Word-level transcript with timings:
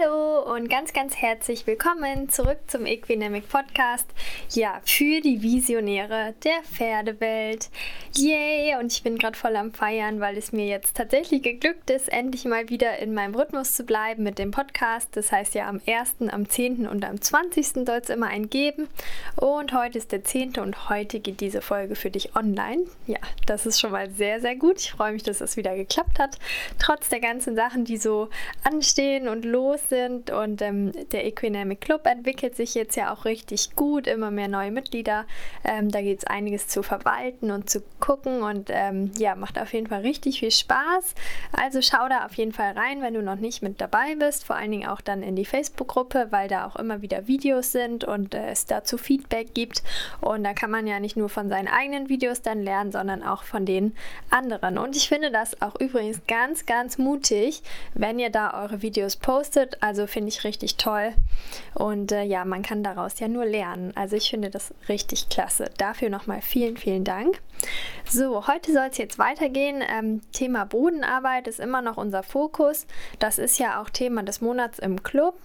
Hallo 0.00 0.54
und 0.54 0.68
ganz, 0.68 0.92
ganz 0.92 1.16
herzlich 1.16 1.66
willkommen 1.66 2.28
zurück 2.28 2.58
zum 2.66 2.84
Equinamic 2.84 3.48
Podcast. 3.48 4.06
Ja, 4.50 4.80
für 4.84 5.20
die 5.20 5.42
Visionäre 5.42 6.34
der 6.44 6.62
Pferdewelt. 6.62 7.70
Yay! 8.16 8.76
Und 8.78 8.92
ich 8.92 9.02
bin 9.02 9.18
gerade 9.18 9.36
voll 9.36 9.56
am 9.56 9.72
Feiern, 9.72 10.20
weil 10.20 10.36
es 10.36 10.52
mir 10.52 10.66
jetzt 10.66 10.96
tatsächlich 10.96 11.42
geglückt 11.42 11.90
ist, 11.90 12.08
endlich 12.10 12.44
mal 12.44 12.68
wieder 12.68 12.98
in 12.98 13.14
meinem 13.14 13.34
Rhythmus 13.34 13.74
zu 13.74 13.84
bleiben 13.84 14.22
mit 14.22 14.38
dem 14.38 14.50
Podcast. 14.50 15.08
Das 15.16 15.32
heißt 15.32 15.54
ja, 15.54 15.68
am 15.68 15.80
1., 15.86 16.28
am 16.30 16.48
10. 16.48 16.86
und 16.86 17.04
am 17.04 17.20
20. 17.20 17.86
soll 17.86 18.00
es 18.02 18.10
immer 18.10 18.26
einen 18.26 18.50
geben. 18.50 18.88
Und 19.36 19.72
heute 19.72 19.98
ist 19.98 20.12
der 20.12 20.24
10. 20.24 20.58
und 20.58 20.88
heute 20.88 21.20
geht 21.20 21.40
diese 21.40 21.60
Folge 21.60 21.94
für 21.94 22.10
dich 22.10 22.36
online. 22.36 22.84
Ja, 23.06 23.18
das 23.46 23.66
ist 23.66 23.80
schon 23.80 23.92
mal 23.92 24.10
sehr, 24.10 24.40
sehr 24.40 24.56
gut. 24.56 24.80
Ich 24.80 24.92
freue 24.92 25.12
mich, 25.12 25.22
dass 25.22 25.36
es 25.36 25.50
das 25.50 25.56
wieder 25.56 25.74
geklappt 25.74 26.18
hat. 26.18 26.38
Trotz 26.78 27.08
der 27.08 27.20
ganzen 27.20 27.56
Sachen, 27.56 27.84
die 27.84 27.96
so 27.96 28.28
anstehen 28.64 29.28
und 29.28 29.44
los 29.44 29.87
sind 29.88 30.30
und 30.30 30.62
ähm, 30.62 30.92
der 31.12 31.26
Equinamic 31.26 31.80
Club 31.80 32.06
entwickelt 32.06 32.56
sich 32.56 32.74
jetzt 32.74 32.96
ja 32.96 33.12
auch 33.12 33.24
richtig 33.24 33.74
gut, 33.76 34.06
immer 34.06 34.30
mehr 34.30 34.48
neue 34.48 34.70
Mitglieder. 34.70 35.26
Ähm, 35.64 35.90
da 35.90 36.00
geht 36.00 36.18
es 36.18 36.24
einiges 36.26 36.68
zu 36.68 36.82
verwalten 36.82 37.50
und 37.50 37.70
zu 37.70 37.82
gucken 38.00 38.42
und 38.42 38.70
ähm, 38.72 39.10
ja, 39.16 39.34
macht 39.34 39.58
auf 39.58 39.72
jeden 39.72 39.86
Fall 39.86 40.00
richtig 40.00 40.40
viel 40.40 40.50
Spaß. 40.50 41.14
Also 41.52 41.80
schau 41.82 42.08
da 42.08 42.26
auf 42.26 42.34
jeden 42.34 42.52
Fall 42.52 42.72
rein, 42.72 43.02
wenn 43.02 43.14
du 43.14 43.22
noch 43.22 43.36
nicht 43.36 43.62
mit 43.62 43.80
dabei 43.80 44.14
bist, 44.16 44.44
vor 44.44 44.56
allen 44.56 44.70
Dingen 44.70 44.88
auch 44.88 45.00
dann 45.00 45.22
in 45.22 45.36
die 45.36 45.44
Facebook-Gruppe, 45.44 46.28
weil 46.30 46.48
da 46.48 46.66
auch 46.66 46.76
immer 46.76 47.02
wieder 47.02 47.26
Videos 47.26 47.72
sind 47.72 48.04
und 48.04 48.34
äh, 48.34 48.50
es 48.50 48.66
dazu 48.66 48.98
Feedback 48.98 49.54
gibt 49.54 49.82
und 50.20 50.44
da 50.44 50.52
kann 50.54 50.70
man 50.70 50.86
ja 50.86 51.00
nicht 51.00 51.16
nur 51.16 51.28
von 51.28 51.48
seinen 51.48 51.68
eigenen 51.68 52.08
Videos 52.08 52.42
dann 52.42 52.62
lernen, 52.62 52.92
sondern 52.92 53.22
auch 53.22 53.42
von 53.42 53.64
den 53.64 53.94
anderen. 54.30 54.78
Und 54.78 54.96
ich 54.96 55.08
finde 55.08 55.30
das 55.30 55.60
auch 55.62 55.78
übrigens 55.80 56.20
ganz, 56.26 56.66
ganz 56.66 56.98
mutig, 56.98 57.62
wenn 57.94 58.18
ihr 58.18 58.30
da 58.30 58.62
eure 58.62 58.82
Videos 58.82 59.16
postet 59.16 59.77
Also 59.80 60.06
finde 60.06 60.28
ich 60.28 60.44
richtig 60.44 60.76
toll. 60.76 61.14
Und 61.74 62.12
äh, 62.12 62.22
ja, 62.22 62.44
man 62.44 62.62
kann 62.62 62.82
daraus 62.82 63.18
ja 63.20 63.28
nur 63.28 63.44
lernen. 63.44 63.92
Also 63.94 64.16
ich 64.16 64.30
finde 64.30 64.50
das 64.50 64.74
richtig 64.88 65.28
klasse. 65.28 65.70
Dafür 65.78 66.10
nochmal 66.10 66.40
vielen, 66.42 66.76
vielen 66.76 67.04
Dank. 67.04 67.40
So, 68.10 68.46
heute 68.46 68.72
soll 68.72 68.88
es 68.90 68.96
jetzt 68.96 69.18
weitergehen. 69.18 69.82
Ähm, 69.86 70.22
Thema 70.32 70.64
Bodenarbeit 70.64 71.46
ist 71.46 71.60
immer 71.60 71.82
noch 71.82 71.96
unser 71.96 72.22
Fokus. 72.22 72.86
Das 73.18 73.38
ist 73.38 73.58
ja 73.58 73.82
auch 73.82 73.90
Thema 73.90 74.22
des 74.22 74.40
Monats 74.40 74.78
im 74.78 75.02
Club. 75.02 75.38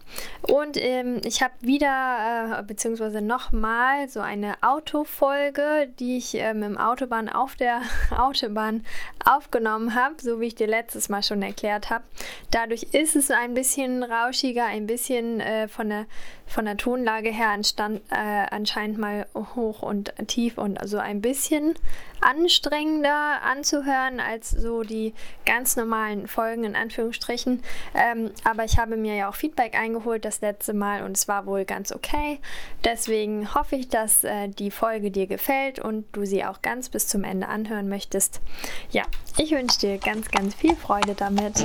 Und 0.43 0.77
ähm, 0.77 1.19
ich 1.25 1.41
habe 1.41 1.53
wieder, 1.61 2.59
äh, 2.59 2.63
beziehungsweise 2.63 3.21
nochmal, 3.21 4.07
so 4.07 4.21
eine 4.21 4.55
Autofolge, 4.61 5.91
die 5.99 6.17
ich 6.17 6.35
ähm, 6.35 6.63
im 6.63 6.77
Autobahn 6.77 7.27
auf 7.27 7.55
der 7.55 7.81
Autobahn 8.17 8.85
aufgenommen 9.25 9.95
habe, 9.95 10.15
so 10.21 10.39
wie 10.39 10.47
ich 10.47 10.55
dir 10.55 10.67
letztes 10.67 11.09
Mal 11.09 11.23
schon 11.23 11.41
erklärt 11.41 11.89
habe. 11.89 12.05
Dadurch 12.51 12.83
ist 12.93 13.15
es 13.15 13.29
ein 13.29 13.53
bisschen 13.53 14.03
rauschiger, 14.13 14.65
ein 14.65 14.87
bisschen 14.87 15.39
äh, 15.39 15.67
von, 15.67 15.89
der, 15.89 16.05
von 16.45 16.65
der 16.65 16.77
Tonlage 16.77 17.29
her 17.29 17.49
anstand, 17.49 18.01
äh, 18.11 18.45
anscheinend 18.51 18.97
mal 18.97 19.27
hoch 19.55 19.81
und 19.81 20.13
tief 20.27 20.57
und 20.57 20.79
also 20.79 20.97
ein 20.97 21.21
bisschen 21.21 21.75
anstrengender 22.23 23.41
anzuhören 23.43 24.19
als 24.19 24.49
so 24.49 24.83
die 24.83 25.13
ganz 25.45 25.75
normalen 25.75 26.27
Folgen 26.27 26.63
in 26.63 26.75
Anführungsstrichen. 26.75 27.61
Ähm, 27.93 28.31
aber 28.43 28.63
ich 28.63 28.77
habe 28.77 28.95
mir 28.95 29.15
ja 29.15 29.29
auch 29.29 29.35
Feedback 29.35 29.77
eingeholt 29.77 30.25
das 30.25 30.41
letzte 30.41 30.73
Mal 30.73 31.03
und 31.03 31.17
es 31.17 31.27
war 31.27 31.45
wohl 31.45 31.65
ganz 31.65 31.91
okay. 31.91 32.39
Deswegen 32.83 33.53
hoffe 33.53 33.75
ich, 33.75 33.89
dass 33.89 34.23
äh, 34.23 34.47
die 34.47 34.71
Folge 34.71 35.11
dir 35.11 35.27
gefällt 35.27 35.79
und 35.79 36.05
du 36.13 36.25
sie 36.25 36.45
auch 36.45 36.61
ganz 36.61 36.89
bis 36.89 37.07
zum 37.07 37.23
Ende 37.23 37.47
anhören 37.47 37.89
möchtest. 37.89 38.41
Ja, 38.91 39.03
ich 39.37 39.51
wünsche 39.51 39.79
dir 39.79 39.97
ganz, 39.97 40.29
ganz 40.31 40.55
viel 40.55 40.75
Freude 40.75 41.15
damit. 41.15 41.63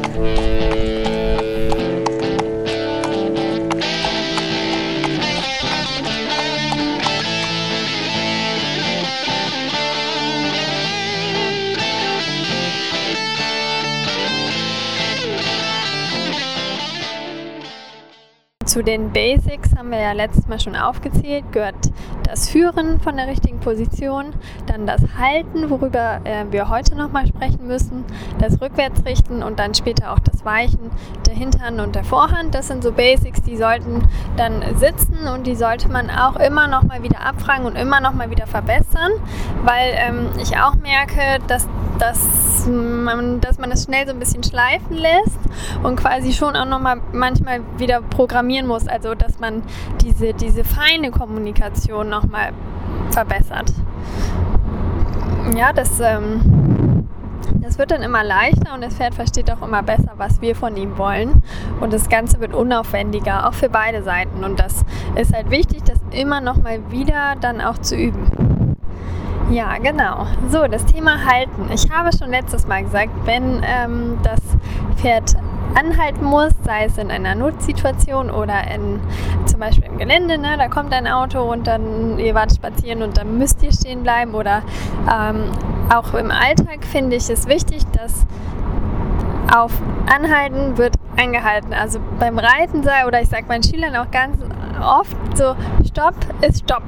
Zu 18.68 18.84
den 18.84 19.14
Basics 19.14 19.74
haben 19.78 19.88
wir 19.88 19.98
ja 19.98 20.12
letztes 20.12 20.46
Mal 20.46 20.60
schon 20.60 20.76
aufgezählt, 20.76 21.42
gehört 21.52 21.90
das 22.24 22.50
Führen 22.50 23.00
von 23.00 23.16
der 23.16 23.26
richtigen 23.26 23.60
Position, 23.60 24.34
dann 24.78 24.86
das 24.86 25.02
Halten, 25.18 25.70
worüber 25.70 26.20
äh, 26.24 26.44
wir 26.50 26.68
heute 26.68 26.94
nochmal 26.94 27.26
sprechen 27.26 27.66
müssen, 27.66 28.04
das 28.38 28.60
Rückwärtsrichten 28.60 29.42
und 29.42 29.58
dann 29.58 29.74
später 29.74 30.12
auch 30.12 30.18
das 30.18 30.44
Weichen 30.44 30.90
der 31.26 31.34
Hinterhand 31.34 31.80
und 31.80 31.94
der 31.94 32.04
Vorhand. 32.04 32.54
Das 32.54 32.68
sind 32.68 32.82
so 32.82 32.92
Basics, 32.92 33.42
die 33.42 33.56
sollten 33.56 34.06
dann 34.36 34.62
sitzen 34.76 35.26
und 35.28 35.46
die 35.46 35.56
sollte 35.56 35.88
man 35.88 36.10
auch 36.10 36.36
immer 36.36 36.68
nochmal 36.68 37.02
wieder 37.02 37.20
abfragen 37.20 37.66
und 37.66 37.76
immer 37.76 38.00
nochmal 38.00 38.30
wieder 38.30 38.46
verbessern, 38.46 39.12
weil 39.64 39.94
ähm, 39.94 40.28
ich 40.40 40.56
auch 40.58 40.74
merke, 40.76 41.42
dass, 41.48 41.66
dass, 41.98 42.66
man, 42.68 43.40
dass 43.40 43.58
man 43.58 43.70
das 43.70 43.84
schnell 43.84 44.06
so 44.06 44.12
ein 44.12 44.18
bisschen 44.18 44.44
schleifen 44.44 44.96
lässt 44.96 45.38
und 45.82 45.96
quasi 45.96 46.32
schon 46.32 46.56
auch 46.56 46.66
nochmal 46.66 47.00
manchmal 47.12 47.60
wieder 47.78 48.00
programmieren 48.00 48.66
muss, 48.66 48.86
also 48.86 49.14
dass 49.14 49.40
man 49.40 49.62
diese, 50.02 50.34
diese 50.34 50.64
feine 50.64 51.10
Kommunikation 51.10 52.08
nochmal 52.08 52.52
verbessert. 53.10 53.72
Ja, 55.56 55.72
das, 55.72 56.00
ähm, 56.00 57.06
das 57.60 57.78
wird 57.78 57.90
dann 57.90 58.02
immer 58.02 58.22
leichter 58.22 58.74
und 58.74 58.82
das 58.82 58.94
Pferd 58.94 59.14
versteht 59.14 59.50
auch 59.50 59.62
immer 59.62 59.82
besser, 59.82 60.12
was 60.16 60.40
wir 60.40 60.54
von 60.54 60.76
ihm 60.76 60.98
wollen. 60.98 61.42
Und 61.80 61.92
das 61.92 62.08
Ganze 62.08 62.40
wird 62.40 62.54
unaufwendiger, 62.54 63.48
auch 63.48 63.54
für 63.54 63.68
beide 63.68 64.02
Seiten. 64.02 64.44
Und 64.44 64.60
das 64.60 64.84
ist 65.16 65.34
halt 65.34 65.50
wichtig, 65.50 65.82
das 65.84 65.98
immer 66.10 66.40
nochmal 66.40 66.90
wieder 66.90 67.36
dann 67.40 67.60
auch 67.60 67.78
zu 67.78 67.96
üben. 67.96 68.76
Ja, 69.50 69.78
genau. 69.78 70.26
So, 70.50 70.66
das 70.66 70.84
Thema 70.84 71.24
Halten. 71.24 71.70
Ich 71.72 71.90
habe 71.90 72.10
schon 72.16 72.30
letztes 72.30 72.66
Mal 72.66 72.84
gesagt, 72.84 73.10
wenn 73.24 73.62
ähm, 73.64 74.18
das 74.22 74.40
Pferd 74.96 75.36
anhalten 75.78 76.24
muss, 76.24 76.52
sei 76.64 76.84
es 76.86 76.98
in 76.98 77.10
einer 77.10 77.34
Notsituation 77.34 78.30
oder 78.30 78.70
in, 78.72 79.00
zum 79.46 79.60
Beispiel 79.60 79.84
im 79.84 79.98
Gelände, 79.98 80.38
ne, 80.38 80.56
da 80.56 80.68
kommt 80.68 80.92
ein 80.92 81.06
Auto 81.06 81.40
und 81.40 81.66
dann 81.66 82.18
ihr 82.18 82.34
wart 82.34 82.54
spazieren 82.54 83.02
und 83.02 83.16
dann 83.16 83.38
müsst 83.38 83.62
ihr 83.62 83.72
stehen 83.72 84.02
bleiben 84.02 84.34
oder 84.34 84.62
ähm, 85.12 85.50
auch 85.94 86.14
im 86.14 86.30
Alltag 86.30 86.84
finde 86.84 87.16
ich 87.16 87.30
es 87.30 87.46
wichtig, 87.46 87.82
dass 87.92 88.26
auf 89.54 89.72
Anhalten 90.06 90.76
wird 90.76 90.94
angehalten. 91.16 91.72
Also 91.72 92.00
beim 92.18 92.38
Reiten 92.38 92.82
sei 92.82 93.06
oder 93.06 93.22
ich 93.22 93.28
sage 93.28 93.44
meinen 93.48 93.62
Schülern 93.62 93.96
auch 93.96 94.10
ganz 94.10 94.36
oft 94.82 95.16
so, 95.36 95.54
Stopp 95.86 96.14
ist 96.42 96.64
Stopp. 96.64 96.84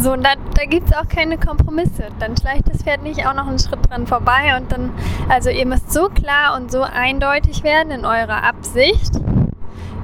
So, 0.00 0.12
und 0.12 0.24
da, 0.24 0.34
da 0.54 0.64
gibt 0.64 0.90
es 0.90 0.96
auch 0.96 1.08
keine 1.08 1.38
Kompromisse. 1.38 2.04
Dann 2.20 2.36
schleicht 2.36 2.68
das 2.68 2.84
Pferd 2.84 3.02
nicht 3.02 3.26
auch 3.26 3.34
noch 3.34 3.48
einen 3.48 3.58
Schritt 3.58 3.90
dran 3.90 4.06
vorbei 4.06 4.56
und 4.56 4.70
dann, 4.70 4.92
also 5.28 5.50
ihr 5.50 5.66
müsst 5.66 5.92
so 5.92 6.08
klar 6.08 6.56
und 6.56 6.70
so 6.70 6.82
eindeutig 6.82 7.64
werden 7.64 7.90
in 7.90 8.04
eurer 8.04 8.44
Absicht. 8.44 9.20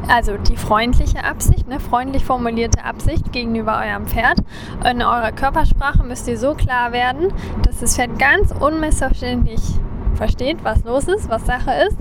Also 0.08 0.36
die 0.36 0.56
freundliche 0.56 1.22
Absicht, 1.24 1.68
ne, 1.68 1.78
freundlich 1.78 2.24
formulierte 2.24 2.84
Absicht 2.84 3.32
gegenüber 3.32 3.78
eurem 3.78 4.06
Pferd. 4.06 4.38
In 4.84 5.00
eurer 5.00 5.30
Körpersprache 5.30 6.02
müsst 6.02 6.26
ihr 6.26 6.38
so 6.38 6.54
klar 6.54 6.92
werden, 6.92 7.32
dass 7.62 7.78
das 7.78 7.94
Pferd 7.94 8.18
ganz 8.18 8.50
unmissverständlich 8.50 9.62
versteht, 10.14 10.58
was 10.62 10.84
los 10.84 11.08
ist, 11.08 11.28
was 11.28 11.44
Sache 11.46 11.70
ist, 11.88 11.96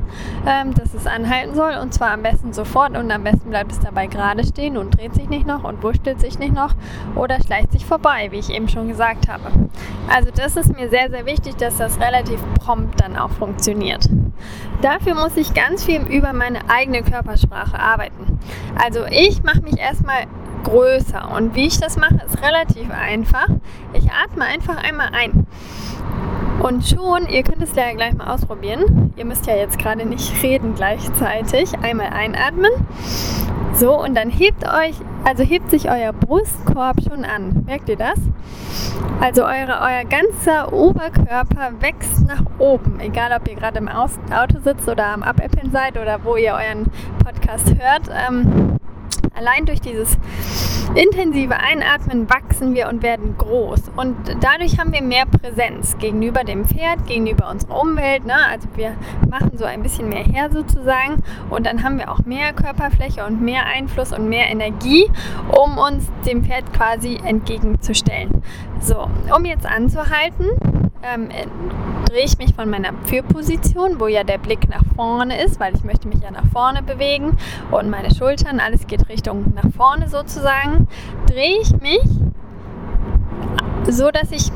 ähm, 0.47 0.74
dass 0.74 0.94
es 0.94 1.07
anhalten 1.07 1.56
soll 1.56 1.74
und 1.81 1.94
zwar 1.94 2.12
am 2.12 2.24
besten 2.24 2.53
sofort 2.53 2.97
und 2.97 3.12
am 3.12 3.24
besten 3.24 3.50
bleibt 3.50 3.72
es 3.72 3.79
dabei 3.79 4.07
gerade 4.07 4.46
stehen 4.46 4.78
und 4.78 4.97
dreht 4.97 5.13
sich 5.13 5.29
nicht 5.29 5.46
noch 5.46 5.63
und 5.63 5.84
wurschtelt 5.84 6.19
sich 6.19 6.40
nicht 6.40 6.53
noch 6.53 6.75
oder 7.16 7.41
schleicht 7.41 7.72
sich 7.72 7.85
vorbei, 7.85 8.28
wie 8.31 8.40
ich 8.40 8.50
eben 8.50 8.68
schon 8.68 8.88
gesagt 8.88 9.28
habe. 9.29 9.44
Also 10.13 10.29
das 10.35 10.56
ist 10.56 10.78
mir 10.78 10.90
sehr, 10.90 11.09
sehr 11.09 11.25
wichtig, 11.25 11.56
dass 11.57 11.78
das 11.78 12.00
relativ 12.00 12.40
prompt 12.59 13.01
dann 13.01 13.18
auch 13.18 13.31
funktioniert. 13.31 14.07
Dafür 14.81 15.16
muss 15.16 15.38
ich 15.38 15.53
ganz 15.53 15.84
viel 15.84 16.01
über 16.01 16.34
meine 16.34 16.59
eigene 16.69 17.03
Körpersprache 17.03 17.80
arbeiten. 17.80 18.40
Also 18.81 19.06
ich 19.09 19.44
mache 19.44 19.62
mich 19.62 19.77
erstmal 19.77 20.25
größer 20.63 21.31
und 21.36 21.56
wie 21.56 21.68
ich 21.68 21.80
das 21.80 21.98
mache, 21.98 22.19
ist 22.25 22.42
relativ 22.42 22.89
einfach. 22.92 23.48
Ich 23.94 24.10
atme 24.12 24.45
einfach 24.45 24.77
einmal 24.77 25.10
ein. 25.13 25.45
Und 26.63 26.88
schon, 26.88 27.27
ihr 27.27 27.44
könnt 27.44 27.62
es 27.62 27.75
ja 27.75 27.92
gleich 27.92 28.13
mal 28.13 28.33
ausprobieren. 28.33 29.12
Ihr 29.18 29.25
müsst 29.25 29.45
ja 29.48 29.56
jetzt 29.56 29.77
gerade 29.77 30.06
nicht 30.06 30.42
reden 30.42 30.75
gleichzeitig. 30.75 31.77
Einmal 31.81 32.07
einatmen. 32.07 32.71
So, 33.75 34.01
und 34.01 34.15
dann 34.15 34.30
hebt 34.30 34.63
euch, 34.63 34.95
also 35.25 35.44
hebt 35.44 35.69
sich 35.69 35.92
euer 35.92 36.13
Brustkorb 36.13 37.01
schon 37.04 37.25
an. 37.25 37.63
Merkt 37.65 37.89
ihr 37.89 37.98
das? 37.98 38.18
Also 39.19 39.44
eure, 39.44 39.81
euer 39.81 40.06
ganzer 40.06 40.71
Oberkörper 40.71 41.74
wächst 41.81 42.25
nach 42.25 42.44
oben. 42.60 43.01
Egal, 43.01 43.38
ob 43.38 43.45
ihr 43.50 43.56
gerade 43.56 43.80
im 43.80 43.89
Auto 43.89 44.60
sitzt 44.63 44.88
oder 44.88 45.07
am 45.07 45.21
Abäppeln 45.21 45.69
seid 45.69 45.98
oder 45.98 46.24
wo 46.24 46.38
ihr 46.38 46.54
euren 46.54 46.86
Podcast 47.25 47.75
hört. 47.77 48.10
Ähm, 48.10 48.77
allein 49.33 49.65
durch 49.65 49.81
dieses 49.81 50.18
intensive 50.95 51.56
Einatmen 51.56 52.30
wachsen 52.30 52.75
wir 52.75 52.88
und 52.88 53.04
werden 53.04 53.36
groß. 53.38 53.92
Und 53.95 54.15
dadurch 54.42 54.80
haben 54.80 54.94
wir 54.94 55.01
mehr 55.01 55.25
Präsenz 55.25 55.98
gegenüber 55.98 56.44
dem 56.44 56.65
Pferd, 56.65 57.07
gegenüber 57.07 57.50
unserer 57.50 57.81
Umwelt. 57.81 58.25
Ne? 58.25 58.36
Also 58.50 58.68
wir 58.75 58.95
machen 59.30 59.51
so 59.57 59.65
ein 59.65 59.81
bisschen 59.81 60.10
mehr 60.10 60.24
her 60.24 60.50
sozusagen. 60.51 61.24
Und 61.50 61.65
dann 61.65 61.83
haben 61.83 61.98
wir 61.98 62.12
auch 62.12 62.19
mehr 62.25 62.54
Körperfläche 62.54 63.25
und 63.25 63.42
mehr 63.42 63.65
Einfluss 63.65 64.12
und 64.12 64.30
mehr 64.30 64.50
Energie, 64.50 65.10
um 65.50 65.77
uns 65.77 66.06
dem 66.25 66.44
Pferd 66.44 66.71
quasi 66.74 67.19
entgegenzustellen. 67.24 68.44
So, 68.80 69.07
um 69.36 69.45
jetzt 69.45 69.65
anzuhalten, 69.65 70.50
ähm, 71.03 71.29
äh, 71.29 71.45
drehe 72.09 72.25
ich 72.25 72.38
mich 72.38 72.53
von 72.53 72.69
meiner 72.69 72.94
Führposition, 73.05 74.00
wo 74.00 74.07
ja 74.07 74.23
der 74.23 74.38
Blick 74.38 74.69
nach 74.69 74.83
vorne 74.95 75.41
ist, 75.44 75.59
weil 75.59 75.75
ich 75.75 75.83
möchte 75.83 76.07
mich 76.07 76.21
ja 76.21 76.31
nach 76.31 76.45
vorne 76.51 76.81
bewegen 76.81 77.38
und 77.71 77.89
meine 77.89 78.13
Schultern, 78.13 78.59
alles 78.59 78.88
geht 78.88 79.09
Richtung 79.09 79.53
nach 79.53 79.69
vorne 79.75 80.07
sozusagen, 80.07 80.88
drehe 81.27 81.59
ich 81.61 81.71
mich 81.81 82.01
so, 83.89 84.11
dass 84.11 84.31
ich 84.31 84.51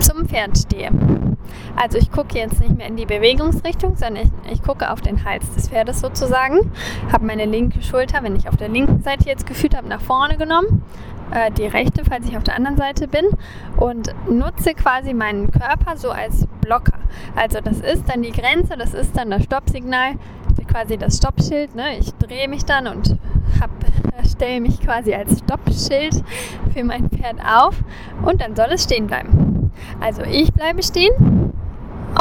zum 0.00 0.26
Pferd 0.26 0.56
stehe. 0.56 0.90
Also 1.76 1.98
ich 1.98 2.10
gucke 2.10 2.38
jetzt 2.38 2.60
nicht 2.60 2.76
mehr 2.76 2.86
in 2.86 2.96
die 2.96 3.06
Bewegungsrichtung, 3.06 3.96
sondern 3.96 4.24
ich, 4.24 4.52
ich 4.52 4.62
gucke 4.62 4.90
auf 4.90 5.00
den 5.00 5.24
Hals 5.24 5.54
des 5.54 5.68
Pferdes 5.68 6.00
sozusagen, 6.00 6.72
habe 7.12 7.26
meine 7.26 7.44
linke 7.44 7.82
Schulter, 7.82 8.22
wenn 8.22 8.36
ich 8.36 8.48
auf 8.48 8.56
der 8.56 8.68
linken 8.68 9.02
Seite 9.02 9.28
jetzt 9.28 9.46
gefühlt 9.46 9.76
habe, 9.76 9.88
nach 9.88 10.00
vorne 10.00 10.36
genommen, 10.36 10.82
äh, 11.32 11.50
die 11.50 11.66
rechte, 11.66 12.04
falls 12.04 12.28
ich 12.28 12.36
auf 12.36 12.44
der 12.44 12.56
anderen 12.56 12.76
Seite 12.76 13.08
bin 13.08 13.26
und 13.76 14.14
nutze 14.28 14.74
quasi 14.74 15.14
meinen 15.14 15.50
Körper 15.50 15.96
so 15.96 16.10
als 16.10 16.46
Blocker. 16.60 16.98
Also 17.36 17.60
das 17.60 17.80
ist 17.80 18.08
dann 18.08 18.22
die 18.22 18.32
Grenze, 18.32 18.76
das 18.76 18.94
ist 18.94 19.16
dann 19.16 19.30
das 19.30 19.44
Stoppsignal, 19.44 20.14
quasi 20.70 20.96
das 20.96 21.16
Stoppschild. 21.16 21.74
Ne? 21.74 21.98
Ich 21.98 22.12
drehe 22.14 22.48
mich 22.48 22.64
dann 22.64 22.86
und 22.86 23.16
stelle 24.30 24.60
mich 24.60 24.80
quasi 24.80 25.14
als 25.14 25.38
Stoppschild 25.40 26.22
für 26.72 26.84
mein 26.84 27.10
Pferd 27.10 27.36
auf 27.44 27.76
und 28.24 28.40
dann 28.40 28.54
soll 28.56 28.68
es 28.70 28.84
stehen 28.84 29.06
bleiben. 29.06 29.72
Also 30.00 30.22
ich 30.22 30.52
bleibe 30.52 30.82
stehen 30.82 31.49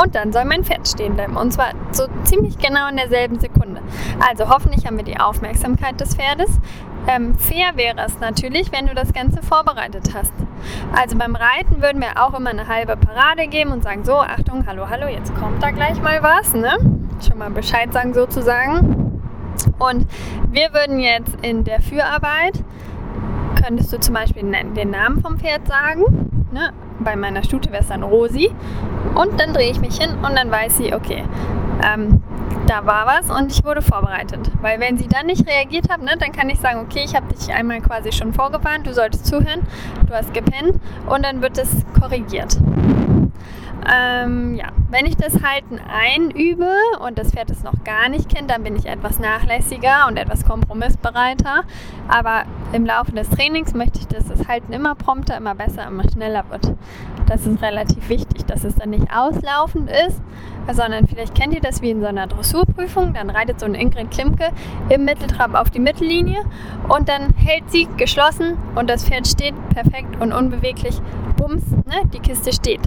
und 0.01 0.15
dann 0.15 0.31
soll 0.31 0.45
mein 0.45 0.63
Pferd 0.63 0.88
stehen 0.88 1.15
bleiben. 1.15 1.36
Und 1.36 1.51
zwar 1.51 1.71
so 1.91 2.06
ziemlich 2.24 2.57
genau 2.57 2.88
in 2.89 2.97
derselben 2.97 3.39
Sekunde. 3.39 3.81
Also 4.27 4.50
hoffentlich 4.50 4.86
haben 4.86 4.97
wir 4.97 5.03
die 5.03 5.19
Aufmerksamkeit 5.19 6.00
des 6.00 6.15
Pferdes. 6.15 6.59
Ähm, 7.07 7.38
fair 7.38 7.75
wäre 7.75 8.06
es 8.06 8.19
natürlich, 8.19 8.71
wenn 8.71 8.86
du 8.86 8.94
das 8.94 9.13
Ganze 9.13 9.41
vorbereitet 9.41 10.13
hast. 10.13 10.33
Also 10.95 11.18
beim 11.18 11.36
Reiten 11.36 11.81
würden 11.81 12.01
wir 12.01 12.24
auch 12.24 12.38
immer 12.38 12.50
eine 12.50 12.68
halbe 12.68 12.97
Parade 12.97 13.47
geben 13.47 13.71
und 13.71 13.83
sagen, 13.83 14.03
so, 14.03 14.19
Achtung, 14.19 14.65
hallo, 14.68 14.89
hallo, 14.89 15.07
jetzt 15.07 15.33
kommt 15.36 15.63
da 15.63 15.71
gleich 15.71 16.01
mal 16.01 16.21
was. 16.21 16.53
Ne? 16.53 16.77
Schon 17.25 17.38
mal 17.38 17.50
Bescheid 17.50 17.91
sagen 17.94 18.13
sozusagen. 18.13 19.21
Und 19.80 20.07
wir 20.51 20.74
würden 20.74 21.00
jetzt 21.00 21.36
in 21.41 21.63
der 21.63 21.81
Führarbeit, 21.81 22.63
könntest 23.62 23.91
du 23.91 24.00
zum 24.00 24.13
Beispiel 24.13 24.44
den 24.44 24.89
Namen 24.91 25.21
vom 25.21 25.39
Pferd 25.39 25.68
sagen. 25.68 26.03
Ne? 26.51 26.71
Bei 27.00 27.16
meiner 27.16 27.44
Stute 27.44 27.72
wäre 27.72 27.81
es 27.81 27.90
dann 27.90 28.04
Rosi. 28.04 28.51
Und 29.16 29.40
dann 29.40 29.54
drehe 29.54 29.72
ich 29.72 29.80
mich 29.80 29.98
hin 29.98 30.12
und 30.16 30.36
dann 30.36 30.51
weiß 30.51 30.78
sie, 30.78 30.94
okay, 30.94 31.24
ähm, 31.84 32.22
da 32.68 32.86
war 32.86 33.07
was 33.07 33.31
und 33.31 33.51
ich 33.51 33.63
wurde 33.66 33.81
vorbereitet. 33.81 34.51
Weil 34.62 34.80
wenn 34.80 34.98
sie 34.98 35.07
dann 35.07 35.25
nicht 35.25 35.48
reagiert 35.48 35.90
hat, 35.90 36.01
ne, 36.01 36.12
dann 36.19 36.31
kann 36.31 36.50
ich 36.50 36.60
sagen, 36.60 36.80
okay, 36.81 37.01
ich 37.04 37.16
habe 37.16 37.34
dich 37.34 37.51
einmal 37.51 37.81
quasi 37.81 38.12
schon 38.12 38.34
vorgewarnt, 38.34 38.86
du 38.86 38.94
solltest 38.94 39.25
zuhören, 39.25 39.62
du 40.07 40.13
hast 40.13 40.34
gepennt 40.34 40.80
und 41.07 41.25
dann 41.25 41.42
wird 41.42 41.57
es 41.57 41.69
korrigiert. 42.00 42.57
Ähm, 43.87 44.55
ja, 44.55 44.67
wenn 44.89 45.05
ich 45.05 45.15
das 45.15 45.41
Halten 45.43 45.79
einübe 45.79 46.71
und 47.05 47.17
das 47.17 47.31
Pferd 47.31 47.49
es 47.51 47.63
noch 47.63 47.83
gar 47.83 48.09
nicht 48.09 48.33
kennt, 48.33 48.49
dann 48.49 48.63
bin 48.63 48.75
ich 48.75 48.85
etwas 48.85 49.19
nachlässiger 49.19 50.07
und 50.07 50.17
etwas 50.17 50.45
kompromissbereiter. 50.45 51.63
Aber 52.07 52.43
im 52.73 52.85
Laufe 52.85 53.11
des 53.11 53.29
Trainings 53.29 53.73
möchte 53.73 53.99
ich, 53.99 54.07
dass 54.07 54.27
das 54.27 54.47
Halten 54.47 54.73
immer 54.73 54.95
prompter, 54.95 55.37
immer 55.37 55.55
besser, 55.55 55.87
immer 55.87 56.09
schneller 56.09 56.43
wird. 56.49 56.73
Das 57.27 57.45
ist 57.45 57.61
relativ 57.61 58.09
wichtig, 58.09 58.45
dass 58.47 58.63
es 58.63 58.75
dann 58.75 58.89
nicht 58.89 59.07
auslaufend 59.15 59.89
ist, 60.07 60.19
sondern 60.71 61.07
vielleicht 61.07 61.35
kennt 61.35 61.53
ihr 61.53 61.61
das 61.61 61.81
wie 61.81 61.91
in 61.91 62.01
so 62.01 62.07
einer 62.07 62.25
Dressurprüfung. 62.25 63.13
Dann 63.13 63.29
reitet 63.29 63.59
so 63.59 63.67
eine 63.67 63.79
Ingrid 63.79 64.09
Klimke 64.09 64.49
im 64.89 65.05
Mitteltrab 65.05 65.53
auf 65.53 65.69
die 65.69 65.79
Mittellinie 65.79 66.39
und 66.87 67.07
dann 67.07 67.33
hält 67.35 67.69
sie 67.69 67.87
geschlossen 67.97 68.57
und 68.75 68.89
das 68.89 69.05
Pferd 69.05 69.27
steht 69.27 69.53
perfekt 69.69 70.19
und 70.19 70.33
unbeweglich. 70.33 70.99
Bums, 71.39 71.63
ne, 71.86 72.03
die 72.13 72.19
Kiste 72.19 72.51
steht. 72.51 72.81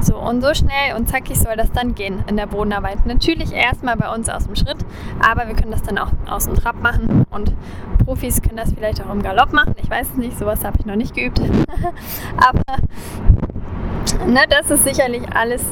So 0.00 0.18
und 0.18 0.42
so 0.42 0.52
schnell 0.52 0.94
und 0.96 1.08
zackig 1.08 1.38
soll 1.38 1.56
das 1.56 1.72
dann 1.72 1.94
gehen 1.94 2.22
in 2.28 2.36
der 2.36 2.46
Bodenarbeit. 2.46 3.06
Natürlich 3.06 3.52
erstmal 3.52 3.96
bei 3.96 4.12
uns 4.12 4.28
aus 4.28 4.44
dem 4.44 4.54
Schritt, 4.54 4.76
aber 5.26 5.48
wir 5.48 5.54
können 5.54 5.70
das 5.70 5.82
dann 5.82 5.96
auch 5.96 6.10
aus 6.28 6.44
dem 6.44 6.54
Trab 6.54 6.80
machen 6.82 7.24
und 7.30 7.54
Profis 8.04 8.42
können 8.42 8.58
das 8.58 8.72
vielleicht 8.72 9.02
auch 9.02 9.10
im 9.10 9.22
Galopp 9.22 9.52
machen. 9.52 9.74
Ich 9.82 9.88
weiß 9.88 10.08
es 10.12 10.16
nicht, 10.16 10.38
sowas 10.38 10.64
habe 10.64 10.76
ich 10.78 10.86
noch 10.86 10.96
nicht 10.96 11.14
geübt. 11.14 11.40
aber 12.36 12.82
ne, 14.26 14.40
das 14.50 14.70
ist 14.70 14.84
sicherlich 14.84 15.22
alles 15.34 15.64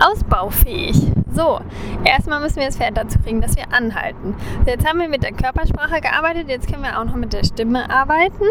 ausbaufähig. 0.00 1.12
So, 1.36 1.60
erstmal 2.04 2.40
müssen 2.40 2.56
wir 2.56 2.64
das 2.64 2.78
Pferd 2.78 2.96
dazu 2.96 3.18
kriegen, 3.18 3.42
dass 3.42 3.58
wir 3.58 3.70
anhalten. 3.70 4.34
Jetzt 4.64 4.88
haben 4.88 4.98
wir 4.98 5.08
mit 5.08 5.22
der 5.22 5.32
Körpersprache 5.32 6.00
gearbeitet, 6.00 6.48
jetzt 6.48 6.66
können 6.66 6.82
wir 6.82 6.98
auch 6.98 7.04
noch 7.04 7.14
mit 7.14 7.34
der 7.34 7.44
Stimme 7.44 7.90
arbeiten. 7.90 8.44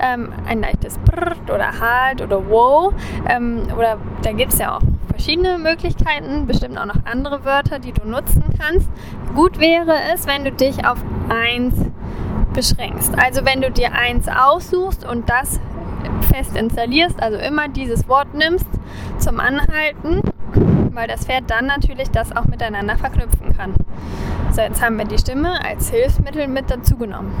Ähm, 0.00 0.34
ein 0.46 0.60
leichtes 0.60 0.98
Brrrt 0.98 1.50
oder 1.50 1.80
Halt 1.80 2.20
oder 2.20 2.50
Wow. 2.50 2.92
Ähm, 3.26 3.62
oder 3.74 3.96
da 4.20 4.32
gibt 4.32 4.52
es 4.52 4.58
ja 4.58 4.76
auch 4.76 4.82
verschiedene 5.08 5.56
Möglichkeiten, 5.56 6.46
bestimmt 6.46 6.76
auch 6.76 6.84
noch 6.84 7.06
andere 7.10 7.46
Wörter, 7.46 7.78
die 7.78 7.92
du 7.92 8.06
nutzen 8.06 8.44
kannst. 8.60 8.90
Gut 9.34 9.58
wäre 9.58 9.94
es, 10.12 10.26
wenn 10.26 10.44
du 10.44 10.52
dich 10.52 10.86
auf 10.86 10.98
eins 11.30 11.74
beschränkst. 12.52 13.12
Also 13.16 13.46
wenn 13.46 13.62
du 13.62 13.70
dir 13.70 13.92
eins 13.92 14.28
aussuchst 14.28 15.08
und 15.08 15.30
das 15.30 15.58
fest 16.30 16.54
installierst, 16.54 17.22
also 17.22 17.38
immer 17.38 17.68
dieses 17.68 18.06
Wort 18.08 18.34
nimmst 18.34 18.66
zum 19.18 19.40
Anhalten 19.40 20.20
weil 20.96 21.06
das 21.06 21.26
Pferd 21.26 21.44
dann 21.48 21.66
natürlich 21.66 22.10
das 22.10 22.34
auch 22.34 22.46
miteinander 22.46 22.96
verknüpfen 22.96 23.56
kann. 23.56 23.74
So, 24.52 24.62
jetzt 24.62 24.82
haben 24.82 24.96
wir 24.96 25.04
die 25.04 25.18
Stimme 25.18 25.62
als 25.64 25.90
Hilfsmittel 25.90 26.48
mit 26.48 26.70
dazu 26.70 26.96
genommen. 26.96 27.32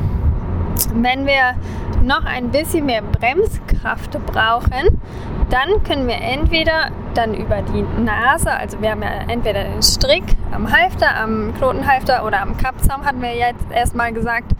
Wenn 0.92 1.26
wir 1.26 1.54
noch 2.02 2.24
ein 2.26 2.50
bisschen 2.50 2.84
mehr 2.84 3.00
Bremskraft 3.00 4.10
brauchen, 4.26 5.00
dann 5.48 5.82
können 5.84 6.06
wir 6.06 6.20
entweder 6.20 6.90
dann 7.14 7.32
über 7.32 7.62
die 7.62 7.82
Nase, 8.02 8.50
also 8.52 8.80
wir 8.82 8.90
haben 8.90 9.02
ja 9.02 9.08
entweder 9.28 9.64
den 9.64 9.82
Strick 9.82 10.24
am 10.52 10.70
Halfter, 10.70 11.16
am 11.16 11.54
Knotenhalfter 11.56 12.26
oder 12.26 12.42
am 12.42 12.58
Kappzaum, 12.58 13.06
hatten 13.06 13.22
wir 13.22 13.34
jetzt 13.34 13.64
erstmal 13.72 14.12
gesagt, 14.12 14.52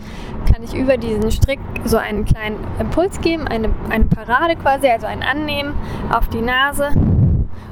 kann 0.51 0.63
ich 0.63 0.75
über 0.75 0.97
diesen 0.97 1.31
Strick 1.31 1.61
so 1.85 1.99
einen 1.99 2.25
kleinen 2.25 2.57
Impuls 2.81 3.21
geben, 3.21 3.47
eine, 3.47 3.69
eine 3.91 4.07
Parade 4.07 4.57
quasi, 4.57 4.89
also 4.89 5.07
ein 5.07 5.23
Annehmen 5.23 5.75
auf 6.11 6.29
die 6.29 6.41
Nase 6.41 6.93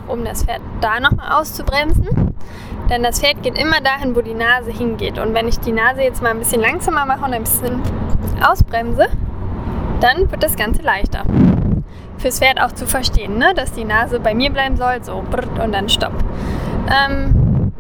um 0.09 0.25
das 0.25 0.45
Pferd 0.45 0.61
da 0.81 1.01
nochmal 1.01 1.41
auszubremsen. 1.41 2.35
Denn 2.91 3.03
das 3.03 3.21
Pferd 3.21 3.43
geht 3.43 3.59
immer 3.59 3.81
dahin, 3.81 4.15
wo 4.15 4.21
die 4.21 4.35
Nase 4.35 4.71
hingeht. 4.71 5.19
Und 5.19 5.35
wenn 5.35 5.49
ich 5.49 5.59
die 5.61 5.73
Nase 5.73 6.03
jetzt 6.03 6.23
mal 6.23 6.31
ein 6.31 6.39
bisschen 6.39 6.61
langsamer 6.61 7.07
mache 7.07 7.25
und 7.25 7.33
ein 7.33 7.45
bisschen 7.45 7.81
ausbremse, 8.47 9.07
dann 10.01 10.31
wird 10.31 10.43
das 10.43 10.57
Ganze 10.57 10.83
leichter. 10.83 11.23
Fürs 12.19 12.39
Pferd 12.39 12.61
auch 12.61 12.73
zu 12.73 12.87
verstehen, 12.87 13.39
ne? 13.39 13.55
dass 13.55 13.73
die 13.73 13.85
Nase 13.85 14.21
bei 14.21 14.35
mir 14.35 14.51
bleiben 14.51 14.77
soll, 14.77 15.03
so 15.03 15.25
und 15.63 15.73
dann 15.73 15.89
stopp. 15.89 16.13
Ähm, 16.89 17.73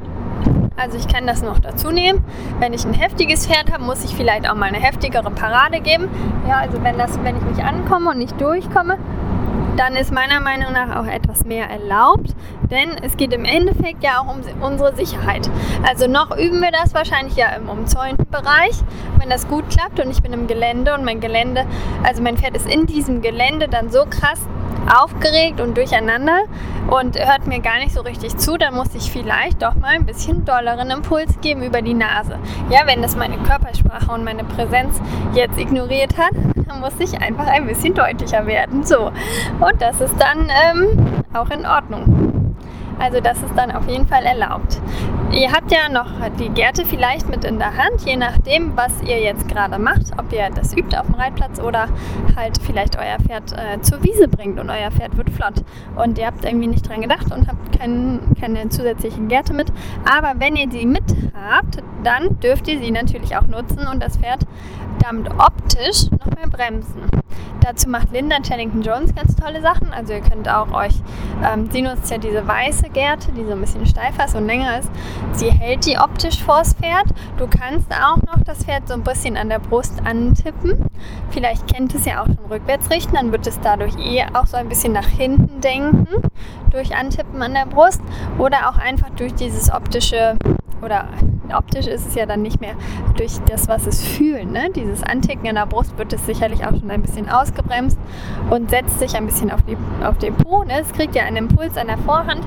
also 0.76 0.98
ich 0.98 1.06
kann 1.06 1.26
das 1.26 1.42
noch 1.42 1.58
dazu 1.60 1.90
nehmen. 1.90 2.24
Wenn 2.58 2.72
ich 2.72 2.84
ein 2.84 2.94
heftiges 2.94 3.46
Pferd 3.46 3.72
habe, 3.72 3.84
muss 3.84 4.04
ich 4.04 4.14
vielleicht 4.14 4.50
auch 4.50 4.54
mal 4.54 4.66
eine 4.66 4.80
heftigere 4.80 5.30
Parade 5.30 5.80
geben. 5.80 6.08
Ja, 6.48 6.58
also 6.58 6.82
wenn, 6.82 6.98
das, 6.98 7.22
wenn 7.22 7.36
ich 7.36 7.42
nicht 7.42 7.64
ankomme 7.64 8.10
und 8.10 8.18
nicht 8.18 8.40
durchkomme, 8.40 8.98
dann 9.76 9.96
ist 9.96 10.12
meiner 10.12 10.40
Meinung 10.40 10.72
nach 10.72 10.96
auch 10.96 11.06
etwas 11.06 11.44
mehr 11.44 11.68
erlaubt, 11.68 12.34
denn 12.70 12.90
es 13.02 13.16
geht 13.16 13.32
im 13.32 13.44
Endeffekt 13.44 14.02
ja 14.02 14.20
auch 14.20 14.34
um 14.34 14.40
unsere 14.62 14.94
Sicherheit. 14.94 15.48
Also 15.86 16.06
noch 16.06 16.36
üben 16.36 16.60
wir 16.60 16.70
das 16.70 16.94
wahrscheinlich 16.94 17.36
ja 17.36 17.48
im 17.50 17.68
umzäunten 17.68 18.26
Bereich. 18.30 18.82
Wenn 19.18 19.30
das 19.30 19.48
gut 19.48 19.68
klappt 19.70 20.00
und 20.00 20.10
ich 20.10 20.22
bin 20.22 20.32
im 20.32 20.46
Gelände 20.46 20.94
und 20.94 21.04
mein 21.04 21.20
Gelände, 21.20 21.66
also 22.02 22.22
mein 22.22 22.36
Pferd 22.36 22.56
ist 22.56 22.68
in 22.68 22.86
diesem 22.86 23.22
Gelände 23.22 23.68
dann 23.68 23.90
so 23.90 24.04
krass 24.04 24.40
aufgeregt 24.92 25.60
und 25.60 25.76
durcheinander 25.76 26.42
und 26.88 27.18
hört 27.18 27.46
mir 27.46 27.60
gar 27.60 27.78
nicht 27.78 27.92
so 27.92 28.02
richtig 28.02 28.36
zu, 28.36 28.56
dann 28.56 28.74
muss 28.74 28.94
ich 28.94 29.10
vielleicht 29.10 29.62
doch 29.62 29.74
mal 29.74 29.94
ein 29.94 30.04
bisschen 30.04 30.44
dolleren 30.44 30.90
Impuls 30.90 31.40
geben 31.40 31.62
über 31.62 31.82
die 31.82 31.94
Nase. 31.94 32.38
Ja, 32.70 32.86
wenn 32.86 33.02
das 33.02 33.16
meine 33.16 33.38
Körpersprache 33.38 34.12
und 34.12 34.24
meine 34.24 34.44
Präsenz 34.44 35.00
jetzt 35.34 35.58
ignoriert 35.58 36.18
hat, 36.18 36.32
dann 36.66 36.80
muss 36.80 36.94
ich 36.98 37.20
einfach 37.20 37.46
ein 37.46 37.66
bisschen 37.66 37.94
deutlicher 37.94 38.46
werden. 38.46 38.84
So. 38.84 39.06
Und 39.60 39.80
das 39.80 40.00
ist 40.00 40.14
dann 40.18 40.50
ähm, 40.50 41.22
auch 41.32 41.50
in 41.50 41.66
Ordnung. 41.66 42.43
Also 42.98 43.20
das 43.20 43.42
ist 43.42 43.54
dann 43.56 43.70
auf 43.70 43.88
jeden 43.88 44.06
Fall 44.06 44.24
erlaubt. 44.24 44.80
Ihr 45.32 45.50
habt 45.50 45.72
ja 45.72 45.88
noch 45.88 46.06
die 46.38 46.48
Gerte 46.48 46.84
vielleicht 46.84 47.28
mit 47.28 47.44
in 47.44 47.58
der 47.58 47.76
Hand, 47.76 48.02
je 48.04 48.16
nachdem, 48.16 48.76
was 48.76 49.02
ihr 49.02 49.20
jetzt 49.20 49.48
gerade 49.48 49.78
macht, 49.78 50.12
ob 50.16 50.32
ihr 50.32 50.48
das 50.54 50.76
übt 50.76 50.96
auf 50.96 51.06
dem 51.06 51.16
Reitplatz 51.16 51.60
oder 51.60 51.88
halt 52.36 52.58
vielleicht 52.62 52.96
euer 52.96 53.18
Pferd 53.18 53.52
äh, 53.52 53.80
zur 53.80 54.02
Wiese 54.04 54.28
bringt 54.28 54.60
und 54.60 54.70
euer 54.70 54.90
Pferd 54.92 55.16
wird 55.16 55.30
flott. 55.30 55.64
Und 55.96 56.18
ihr 56.18 56.26
habt 56.26 56.44
irgendwie 56.44 56.68
nicht 56.68 56.88
dran 56.88 57.00
gedacht 57.00 57.32
und 57.32 57.48
habt 57.48 57.78
kein, 57.78 58.20
keine 58.40 58.68
zusätzlichen 58.68 59.28
Gerte 59.28 59.54
mit. 59.54 59.72
Aber 60.08 60.38
wenn 60.38 60.54
ihr 60.54 60.68
die 60.68 60.86
mit 60.86 61.04
habt, 61.50 61.82
dann 62.04 62.38
dürft 62.40 62.68
ihr 62.68 62.78
sie 62.78 62.90
natürlich 62.90 63.36
auch 63.36 63.46
nutzen 63.46 63.86
und 63.90 64.02
das 64.02 64.16
Pferd 64.16 64.46
damit 65.00 65.30
optisch 65.32 66.10
noch 66.12 66.26
mehr 66.36 66.48
bremsen. 66.48 67.02
Dazu 67.60 67.88
macht 67.88 68.12
Linda 68.12 68.40
Chellington 68.40 68.82
Jones 68.82 69.14
ganz 69.14 69.34
tolle 69.36 69.62
Sachen. 69.62 69.92
Also 69.92 70.12
ihr 70.12 70.20
könnt 70.20 70.48
auch 70.48 70.72
euch, 70.72 70.94
ähm, 71.42 71.68
sie 71.70 71.82
nutzt 71.82 72.10
ja 72.10 72.18
diese 72.18 72.46
weiße 72.46 72.83
Gerte, 72.88 73.32
die 73.32 73.44
so 73.44 73.52
ein 73.52 73.60
bisschen 73.60 73.86
steifer 73.86 74.24
ist 74.24 74.34
und 74.34 74.46
länger 74.46 74.78
ist. 74.78 74.90
Sie 75.32 75.50
hält 75.50 75.86
die 75.86 75.98
optisch 75.98 76.42
vors 76.42 76.74
Pferd. 76.74 77.06
Du 77.38 77.46
kannst 77.46 77.90
auch 77.92 78.16
noch 78.16 78.42
das 78.44 78.64
Pferd 78.64 78.88
so 78.88 78.94
ein 78.94 79.02
bisschen 79.02 79.36
an 79.36 79.48
der 79.48 79.58
Brust 79.58 79.94
antippen. 80.04 80.86
Vielleicht 81.30 81.66
kennt 81.66 81.94
es 81.94 82.04
ja 82.04 82.22
auch 82.22 82.26
schon 82.26 82.38
rückwärts 82.50 82.90
richten, 82.90 83.14
dann 83.14 83.32
wird 83.32 83.46
es 83.46 83.60
dadurch 83.60 83.94
eh 83.98 84.24
auch 84.34 84.46
so 84.46 84.56
ein 84.56 84.68
bisschen 84.68 84.92
nach 84.92 85.08
hinten 85.08 85.60
denken, 85.60 86.06
durch 86.70 86.94
Antippen 86.94 87.42
an 87.42 87.54
der 87.54 87.66
Brust 87.66 88.00
oder 88.38 88.68
auch 88.68 88.78
einfach 88.78 89.10
durch 89.10 89.34
dieses 89.34 89.72
optische 89.72 90.36
oder 90.82 91.08
optisch 91.52 91.86
ist 91.86 92.06
es 92.06 92.14
ja 92.14 92.26
dann 92.26 92.42
nicht 92.42 92.60
mehr 92.60 92.74
durch 93.16 93.38
das, 93.48 93.68
was 93.68 93.86
es 93.86 94.02
fühlen. 94.02 94.52
Ne? 94.52 94.70
Dieses 94.74 95.02
Anticken 95.02 95.46
in 95.46 95.54
der 95.54 95.66
Brust 95.66 95.96
wird 95.98 96.12
es 96.12 96.24
sicherlich 96.26 96.64
auch 96.66 96.70
schon 96.78 96.90
ein 96.90 97.02
bisschen 97.02 97.28
ausgebremst 97.28 97.98
und 98.50 98.70
setzt 98.70 98.98
sich 98.98 99.16
ein 99.16 99.26
bisschen 99.26 99.50
auf, 99.50 99.62
die, 99.62 99.76
auf 100.04 100.18
den 100.18 100.34
Po. 100.34 100.64
Ne? 100.64 100.80
Es 100.80 100.92
kriegt 100.92 101.14
ja 101.14 101.24
einen 101.24 101.36
Impuls 101.36 101.76
an 101.76 101.86
der 101.86 101.98
Vorhand. 101.98 102.44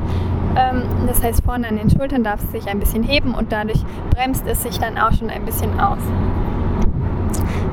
Ähm, 0.57 0.83
das 1.07 1.21
heißt, 1.21 1.43
vorne 1.43 1.67
an 1.67 1.77
den 1.77 1.89
Schultern 1.89 2.23
darf 2.23 2.41
es 2.43 2.51
sich 2.51 2.67
ein 2.67 2.79
bisschen 2.79 3.03
heben 3.03 3.33
und 3.35 3.51
dadurch 3.51 3.83
bremst 4.09 4.45
es 4.47 4.63
sich 4.63 4.79
dann 4.79 4.97
auch 4.97 5.13
schon 5.13 5.29
ein 5.29 5.45
bisschen 5.45 5.79
aus. 5.79 5.99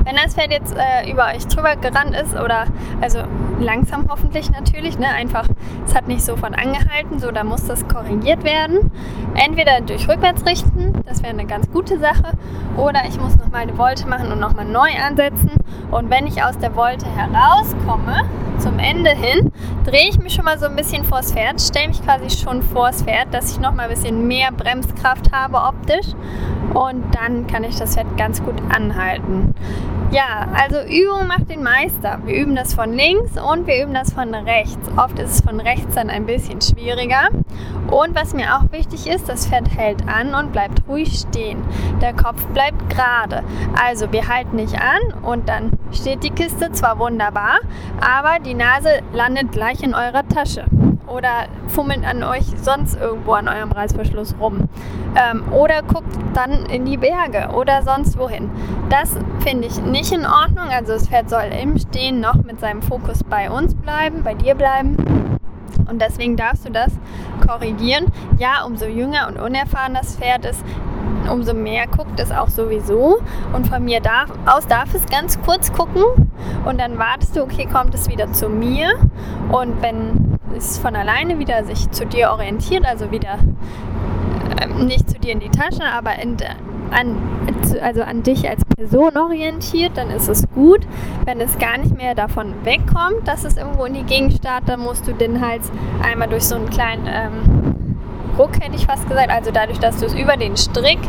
Wenn 0.03 0.15
das 0.17 0.35
Pferd 0.35 0.51
jetzt 0.51 0.75
äh, 0.77 1.11
über 1.11 1.25
euch 1.35 1.47
drüber 1.47 1.75
gerannt 1.75 2.15
ist 2.15 2.35
oder 2.35 2.65
also 3.01 3.19
langsam 3.59 4.05
hoffentlich 4.07 4.51
natürlich, 4.51 4.99
ne, 4.99 5.07
einfach 5.07 5.47
es 5.87 5.95
hat 5.95 6.07
nicht 6.07 6.23
sofort 6.23 6.53
angehalten, 6.57 7.19
so 7.19 7.31
da 7.31 7.43
muss 7.43 7.65
das 7.65 7.87
korrigiert 7.87 8.43
werden. 8.43 8.91
Entweder 9.33 9.81
durch 9.81 10.07
Rückwärtsrichten, 10.07 11.01
das 11.07 11.23
wäre 11.23 11.33
eine 11.33 11.45
ganz 11.45 11.71
gute 11.71 11.99
Sache, 11.99 12.33
oder 12.77 13.01
ich 13.07 13.19
muss 13.19 13.35
nochmal 13.37 13.61
eine 13.61 13.73
Volte 13.73 14.07
machen 14.07 14.31
und 14.31 14.39
nochmal 14.39 14.65
neu 14.65 14.89
ansetzen. 15.03 15.49
Und 15.89 16.11
wenn 16.11 16.27
ich 16.27 16.43
aus 16.43 16.57
der 16.59 16.71
Volte 16.71 17.07
herauskomme, 17.07 18.29
Ende 18.85 19.09
hin, 19.09 19.51
drehe 19.83 20.09
ich 20.09 20.19
mich 20.19 20.33
schon 20.33 20.45
mal 20.45 20.59
so 20.59 20.65
ein 20.67 20.75
bisschen 20.75 21.03
vors 21.03 21.33
Pferd, 21.33 21.59
stelle 21.59 21.87
mich 21.87 22.03
quasi 22.03 22.29
schon 22.29 22.61
vors 22.61 23.01
Pferd, 23.01 23.33
dass 23.33 23.51
ich 23.51 23.59
nochmal 23.59 23.85
ein 23.85 23.95
bisschen 23.95 24.27
mehr 24.27 24.51
Bremskraft 24.51 25.31
habe 25.31 25.57
optisch 25.57 26.13
und 26.73 27.03
dann 27.15 27.47
kann 27.47 27.63
ich 27.63 27.75
das 27.77 27.95
Pferd 27.95 28.15
ganz 28.15 28.43
gut 28.43 28.61
anhalten. 28.69 29.55
Ja, 30.15 30.47
also 30.53 30.77
Übung 30.79 31.27
macht 31.27 31.49
den 31.49 31.61
Meister. 31.61 32.21
Wir 32.23 32.37
üben 32.37 32.55
das 32.55 32.73
von 32.73 32.93
links 32.93 33.37
und 33.37 33.67
wir 33.67 33.83
üben 33.83 33.93
das 33.93 34.13
von 34.13 34.33
rechts. 34.33 34.87
Oft 34.95 35.19
ist 35.19 35.31
es 35.31 35.41
von 35.41 35.59
rechts 35.59 35.93
dann 35.93 36.09
ein 36.09 36.25
bisschen 36.25 36.61
schwieriger. 36.61 37.27
Und 37.91 38.15
was 38.15 38.33
mir 38.33 38.55
auch 38.55 38.71
wichtig 38.71 39.07
ist, 39.07 39.27
das 39.27 39.45
Pferd 39.45 39.69
hält 39.77 40.07
an 40.07 40.33
und 40.33 40.53
bleibt 40.53 40.87
ruhig 40.87 41.19
stehen. 41.19 41.61
Der 42.01 42.13
Kopf 42.13 42.45
bleibt 42.53 42.89
gerade. 42.89 43.43
Also 43.77 44.09
wir 44.13 44.29
halten 44.29 44.55
nicht 44.55 44.75
an 44.79 45.21
und 45.21 45.49
dann 45.49 45.71
steht 45.91 46.23
die 46.23 46.29
Kiste 46.29 46.71
zwar 46.71 46.97
wunderbar, 46.97 47.59
aber 47.99 48.39
die 48.39 48.53
Nase 48.53 49.01
landet 49.11 49.51
gleich 49.51 49.83
in 49.83 49.93
eurer 49.93 50.25
Tasche 50.29 50.63
oder 51.07 51.47
fummelt 51.67 52.05
an 52.05 52.23
euch 52.23 52.45
sonst 52.61 52.99
irgendwo 52.99 53.33
an 53.33 53.47
eurem 53.47 53.71
Reißverschluss 53.71 54.35
rum. 54.39 54.69
Ähm, 55.15 55.43
oder 55.51 55.81
guckt 55.81 56.15
dann 56.33 56.65
in 56.65 56.85
die 56.85 56.97
Berge 56.97 57.49
oder 57.55 57.83
sonst 57.83 58.17
wohin. 58.17 58.49
Das 58.89 59.15
finde 59.39 59.67
ich 59.67 59.81
nicht 59.81 60.11
in 60.11 60.25
Ordnung. 60.25 60.69
Also 60.69 60.93
das 60.93 61.07
Pferd 61.07 61.29
soll 61.29 61.49
im 61.61 61.77
Stehen 61.77 62.19
noch 62.19 62.35
mit 62.35 62.59
seinem 62.59 62.81
Fokus 62.81 63.23
bei 63.23 63.49
uns 63.49 63.75
bleiben, 63.75 64.23
bei 64.23 64.33
dir 64.33 64.55
bleiben. 64.55 64.97
Und 65.89 66.01
deswegen 66.01 66.35
darfst 66.35 66.65
du 66.65 66.71
das 66.71 66.91
korrigieren. 67.45 68.05
Ja, 68.37 68.63
umso 68.65 68.85
jünger 68.85 69.27
und 69.27 69.39
unerfahren 69.39 69.93
das 69.93 70.15
Pferd 70.17 70.45
ist, 70.45 70.63
umso 71.31 71.53
mehr 71.53 71.87
guckt 71.87 72.19
es 72.19 72.31
auch 72.31 72.49
sowieso. 72.49 73.17
Und 73.53 73.67
von 73.67 73.83
mir 73.83 73.99
darf, 73.99 74.29
aus 74.45 74.67
darf 74.67 74.93
es 74.93 75.05
ganz 75.05 75.41
kurz 75.41 75.71
gucken 75.71 76.03
und 76.65 76.79
dann 76.79 76.97
wartest 76.97 77.35
du, 77.35 77.43
okay, 77.43 77.67
kommt 77.71 77.93
es 77.93 78.09
wieder 78.09 78.31
zu 78.33 78.49
mir. 78.49 78.89
Und 79.51 79.81
wenn 79.81 80.39
es 80.55 80.77
von 80.77 80.95
alleine 80.95 81.39
wieder 81.39 81.63
sich 81.63 81.89
zu 81.91 82.05
dir 82.05 82.31
orientiert, 82.31 82.85
also 82.85 83.11
wieder 83.11 83.39
äh, 84.61 84.83
nicht 84.83 85.09
zu 85.09 85.19
dir 85.19 85.33
in 85.33 85.39
die 85.39 85.49
Tasche, 85.49 85.83
aber 85.83 86.17
in, 86.19 86.37
an, 86.91 87.17
also 87.81 88.01
an 88.01 88.23
dich 88.23 88.47
als 88.49 88.63
Person 88.65 89.17
orientiert, 89.17 89.93
dann 89.95 90.09
ist 90.09 90.27
es 90.27 90.47
gut. 90.53 90.81
Wenn 91.25 91.39
es 91.41 91.57
gar 91.57 91.77
nicht 91.77 91.95
mehr 91.97 92.15
davon 92.15 92.53
wegkommt, 92.63 93.27
dass 93.27 93.43
es 93.43 93.57
irgendwo 93.57 93.85
in 93.85 93.93
die 93.93 94.03
Gegend 94.03 94.33
startet, 94.33 94.69
dann 94.69 94.81
musst 94.81 95.07
du 95.07 95.13
den 95.13 95.45
Hals 95.45 95.71
einmal 96.03 96.27
durch 96.27 96.43
so 96.43 96.55
einen 96.55 96.69
kleinen 96.69 97.07
ähm, 97.07 97.74
Ruck, 98.37 98.61
hätte 98.61 98.75
ich 98.75 98.85
fast 98.85 99.07
gesagt. 99.07 99.29
Also 99.29 99.51
dadurch, 99.51 99.79
dass 99.79 99.97
du 99.97 100.05
es 100.05 100.13
über 100.13 100.37
den 100.37 100.57
Strick 100.57 100.99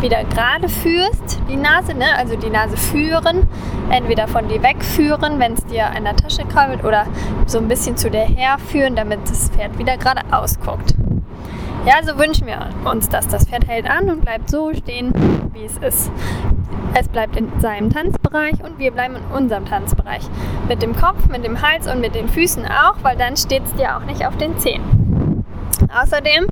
wieder 0.00 0.24
gerade 0.24 0.68
führst, 0.68 1.40
die 1.48 1.56
Nase, 1.56 1.94
ne? 1.94 2.06
also 2.16 2.36
die 2.36 2.50
Nase 2.50 2.76
führen, 2.76 3.46
entweder 3.90 4.28
von 4.28 4.48
dir 4.48 4.62
wegführen, 4.62 5.38
wenn 5.38 5.54
es 5.54 5.64
dir 5.66 5.86
an 5.86 6.04
der 6.04 6.16
Tasche 6.16 6.44
krabbelt, 6.44 6.84
oder 6.84 7.06
so 7.46 7.58
ein 7.58 7.68
bisschen 7.68 7.96
zu 7.96 8.10
dir 8.10 8.20
herführen, 8.20 8.96
damit 8.96 9.20
das 9.28 9.50
Pferd 9.50 9.78
wieder 9.78 9.96
gerade 9.96 10.22
ausguckt. 10.30 10.94
Ja, 11.86 12.02
so 12.02 12.18
wünschen 12.18 12.46
wir 12.46 12.68
uns 12.84 13.08
dass 13.08 13.26
Das 13.26 13.46
Pferd 13.46 13.66
hält 13.66 13.88
an 13.88 14.10
und 14.10 14.20
bleibt 14.20 14.50
so 14.50 14.72
stehen, 14.74 15.12
wie 15.54 15.64
es 15.64 15.78
ist. 15.78 16.10
Es 16.92 17.08
bleibt 17.08 17.36
in 17.36 17.48
seinem 17.60 17.90
Tanzbereich 17.90 18.62
und 18.64 18.78
wir 18.78 18.90
bleiben 18.90 19.16
in 19.16 19.24
unserem 19.36 19.64
Tanzbereich. 19.64 20.22
Mit 20.68 20.82
dem 20.82 20.94
Kopf, 20.94 21.28
mit 21.28 21.44
dem 21.44 21.62
Hals 21.62 21.86
und 21.86 22.00
mit 22.00 22.14
den 22.14 22.28
Füßen 22.28 22.66
auch, 22.66 22.96
weil 23.02 23.16
dann 23.16 23.36
steht 23.36 23.64
es 23.64 23.74
dir 23.74 23.96
auch 23.96 24.04
nicht 24.04 24.26
auf 24.26 24.36
den 24.36 24.58
Zehen. 24.58 24.99
Außerdem 25.92 26.46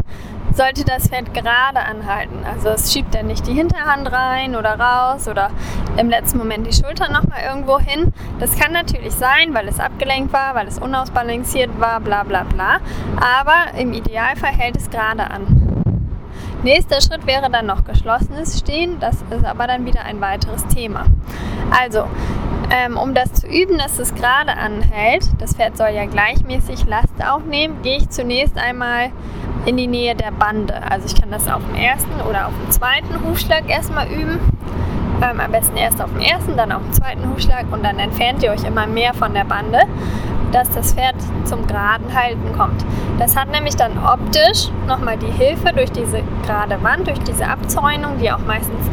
sollte 0.55 0.85
das 0.85 1.09
Pferd 1.09 1.33
gerade 1.33 1.79
anhalten. 1.79 2.45
Also 2.45 2.71
es 2.71 2.93
schiebt 2.93 3.15
dann 3.15 3.27
nicht 3.27 3.47
die 3.47 3.55
Hinterhand 3.55 4.11
rein 4.11 4.57
oder 4.57 4.79
raus 4.79 5.29
oder 5.29 5.51
im 5.97 6.09
letzten 6.09 6.39
Moment 6.39 6.67
die 6.67 6.73
Schulter 6.73 7.09
nochmal 7.11 7.43
irgendwo 7.47 7.79
hin. 7.79 8.13
Das 8.41 8.59
kann 8.59 8.73
natürlich 8.73 9.15
sein, 9.15 9.55
weil 9.55 9.69
es 9.69 9.79
abgelenkt 9.79 10.33
war, 10.33 10.55
weil 10.55 10.67
es 10.67 10.79
unausbalanciert 10.79 11.79
war, 11.79 12.01
bla 12.01 12.25
bla 12.25 12.43
bla. 12.43 12.79
Aber 13.17 13.79
im 13.79 13.93
Idealfall 13.93 14.53
hält 14.53 14.77
es 14.77 14.91
gerade 14.91 15.31
an. 15.31 15.69
Nächster 16.65 17.01
Schritt 17.01 17.25
wäre 17.25 17.51
dann 17.51 17.67
noch 17.67 17.85
geschlossenes 17.85 18.59
Stehen. 18.59 18.99
Das 18.99 19.23
ist 19.31 19.45
aber 19.45 19.69
dann 19.69 19.87
wieder 19.87 20.03
ein 20.03 20.21
weiteres 20.21 20.67
Thema. 20.67 21.05
Also, 21.71 22.09
ähm, 22.71 22.97
um 22.97 23.15
das 23.15 23.33
zu 23.33 23.47
üben, 23.47 23.79
dass 23.79 23.99
es 23.99 24.15
gerade 24.15 24.57
anhält, 24.57 25.25
das 25.39 25.55
Pferd 25.55 25.77
soll 25.77 25.89
ja 25.89 26.07
gleichmäßig 26.07 26.87
Last 26.87 27.15
aufnehmen, 27.27 27.83
gehe 27.83 27.99
ich 27.99 28.11
zunächst 28.11 28.59
einmal 28.59 29.11
in 29.67 29.77
die 29.77 29.87
Nähe 29.87 30.15
der 30.15 30.31
Bande. 30.31 30.75
Also 30.91 31.07
ich 31.07 31.21
kann 31.21 31.31
das 31.31 31.49
auf 31.49 31.63
dem 31.65 31.75
ersten 31.75 32.21
oder 32.29 32.47
auf 32.47 32.53
dem 32.63 32.71
zweiten 32.71 33.25
Hufschlag 33.25 33.69
erstmal 33.69 34.09
üben. 34.09 34.39
Ähm, 35.21 35.41
am 35.41 35.51
besten 35.51 35.77
erst 35.77 36.01
auf 36.01 36.11
dem 36.13 36.21
ersten, 36.21 36.57
dann 36.57 36.71
auf 36.71 36.83
dem 36.83 36.93
zweiten 36.93 37.29
Hufschlag 37.29 37.67
und 37.73 37.85
dann 37.85 37.99
entfernt 37.99 38.43
ihr 38.43 38.53
euch 38.53 38.63
immer 38.65 38.87
mehr 38.87 39.15
von 39.15 39.35
der 39.35 39.45
Bande, 39.45 39.81
dass 40.53 40.71
das 40.71 40.95
Pferd 40.95 41.17
zum 41.45 41.67
geraden 41.67 42.15
Halten 42.15 42.57
kommt. 42.57 42.85
Das 43.19 43.37
hat 43.37 43.51
nämlich 43.51 43.75
dann 43.75 43.93
optisch 43.99 44.71
nochmal 44.87 45.17
die 45.19 45.27
Hilfe 45.27 45.73
durch 45.75 45.91
diese 45.91 46.23
gerade 46.47 46.83
Wand, 46.85 47.09
durch 47.09 47.19
diese 47.21 47.49
Abzäunung, 47.49 48.19
die 48.21 48.31
auch 48.31 48.39
meistens 48.47 48.87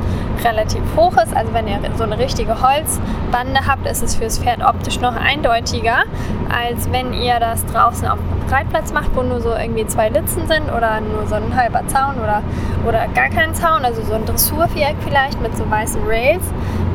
relativ 0.44 0.82
hoch 0.96 1.13
ist. 1.13 1.36
Also 1.36 1.54
wenn 1.54 1.68
ihr 1.68 1.80
so 1.96 2.04
eine 2.04 2.18
richtige 2.18 2.62
Holzbande 2.62 3.62
habt, 3.68 3.88
ist 3.88 4.04
es 4.04 4.15
fürs 4.15 4.39
Pferd 4.39 4.63
optisch 4.63 5.00
noch 5.00 5.15
eindeutiger, 5.15 6.04
als 6.50 6.92
wenn 6.92 7.13
ihr 7.13 7.39
das 7.39 7.65
draußen 7.65 8.08
auf 8.08 8.18
dem 8.20 8.54
Reitplatz 8.54 8.94
macht, 8.94 9.15
wo 9.15 9.24
nur 9.24 9.42
so 9.42 9.54
irgendwie 9.54 9.88
zwei 9.88 10.10
Litzen 10.10 10.48
sind 10.48 10.72
oder 10.72 11.01
nur 11.01 11.27
so 11.27 11.36
ein 11.36 11.56
halber 11.56 11.88
Zaun 11.88 12.15
oder, 12.15 12.42
oder 12.88 13.08
gar 13.13 13.30
kein 13.30 13.54
Zaun, 13.56 13.86
also 13.86 14.04
so 14.04 14.13
ein 14.13 14.25
Dressurviereck 14.25 14.96
vielleicht 15.01 15.42
mit 15.42 15.56
so 15.58 15.70
weißen 15.70 16.01
Rails. 16.06 16.44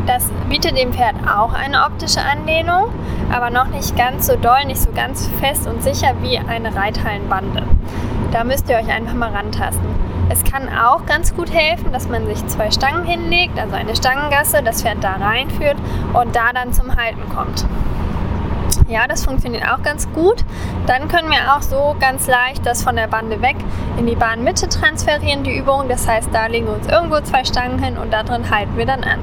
Das 0.07 0.31
bietet 0.49 0.77
dem 0.79 0.93
Pferd 0.93 1.15
auch 1.27 1.53
eine 1.53 1.85
optische 1.85 2.21
Anlehnung, 2.21 2.87
aber 3.33 3.51
noch 3.51 3.69
nicht 3.69 3.97
ganz 3.97 4.27
so 4.27 4.37
doll, 4.37 4.65
nicht 4.67 4.81
so 4.81 4.91
ganz 4.93 5.29
fest 5.41 5.67
und 5.67 5.83
sicher 5.83 6.15
wie 6.23 6.39
eine 6.39 6.75
Reithallenbande. 6.75 7.63
Da 8.33 8.45
müsst 8.45 8.69
ihr 8.69 8.77
euch 8.77 8.89
einfach 8.89 9.15
mal 9.15 9.31
rantasten. 9.31 10.00
Es 10.31 10.45
kann 10.45 10.69
auch 10.69 11.07
ganz 11.07 11.35
gut 11.35 11.53
helfen, 11.53 11.93
dass 11.93 12.09
man 12.09 12.25
sich 12.25 12.47
zwei 12.47 12.71
Stangen 12.71 13.05
hinlegt, 13.05 13.59
also 13.59 13.75
eine 13.75 13.97
Stangengasse, 13.97 14.63
das 14.63 14.81
Pferd 14.81 15.03
da 15.03 15.15
reinführt 15.15 15.77
und 16.13 16.37
da 16.37 16.53
dann 16.55 16.73
zum 16.73 16.95
Halten 16.95 17.29
kommt. 17.35 17.67
Ja, 18.87 19.09
das 19.09 19.25
funktioniert 19.25 19.65
auch 19.69 19.83
ganz 19.83 20.09
gut. 20.13 20.45
Dann 20.87 21.09
können 21.09 21.31
wir 21.31 21.57
auch 21.57 21.63
so 21.63 21.97
ganz 21.99 22.29
leicht 22.29 22.65
das 22.65 22.85
von 22.85 22.95
der 22.95 23.09
Bande 23.09 23.43
weg 23.43 23.57
in 23.99 24.07
die 24.07 24.15
Bahnmitte 24.15 24.69
transferieren, 24.69 25.43
die 25.43 25.57
Übung. 25.57 25.89
Das 25.89 26.07
heißt, 26.07 26.29
da 26.33 26.47
legen 26.47 26.67
wir 26.67 26.75
uns 26.75 26.87
irgendwo 26.87 27.21
zwei 27.23 27.45
Stangen 27.45 27.83
hin 27.83 27.99
und 27.99 28.13
da 28.13 28.23
drin 28.23 28.51
halten 28.51 28.77
wir 28.77 28.87
dann 28.87 29.03
an. 29.03 29.19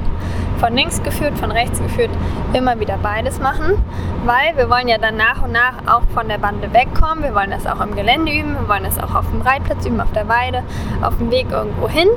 Von 0.58 0.74
links 0.74 1.02
geführt, 1.02 1.38
von 1.38 1.50
rechts 1.50 1.78
geführt, 1.78 2.10
immer 2.52 2.78
wieder 2.80 2.98
beides 3.02 3.38
machen, 3.38 3.82
weil 4.24 4.56
wir 4.56 4.68
wollen 4.68 4.88
ja 4.88 4.98
dann 4.98 5.16
nach 5.16 5.42
und 5.42 5.52
nach 5.52 5.74
auch 5.86 6.02
von 6.14 6.28
der 6.28 6.38
Bande 6.38 6.72
wegkommen. 6.72 7.24
Wir 7.24 7.34
wollen 7.34 7.50
das 7.50 7.66
auch 7.66 7.80
im 7.80 7.94
Gelände 7.94 8.32
üben, 8.32 8.54
wir 8.54 8.68
wollen 8.68 8.84
das 8.84 8.98
auch 8.98 9.14
auf 9.14 9.28
dem 9.30 9.40
Reitplatz 9.40 9.86
üben, 9.86 10.00
auf 10.00 10.12
der 10.12 10.28
Weide, 10.28 10.62
auf 11.02 11.16
dem 11.18 11.30
Weg 11.30 11.50
irgendwo 11.50 11.88
hin. 11.88 12.08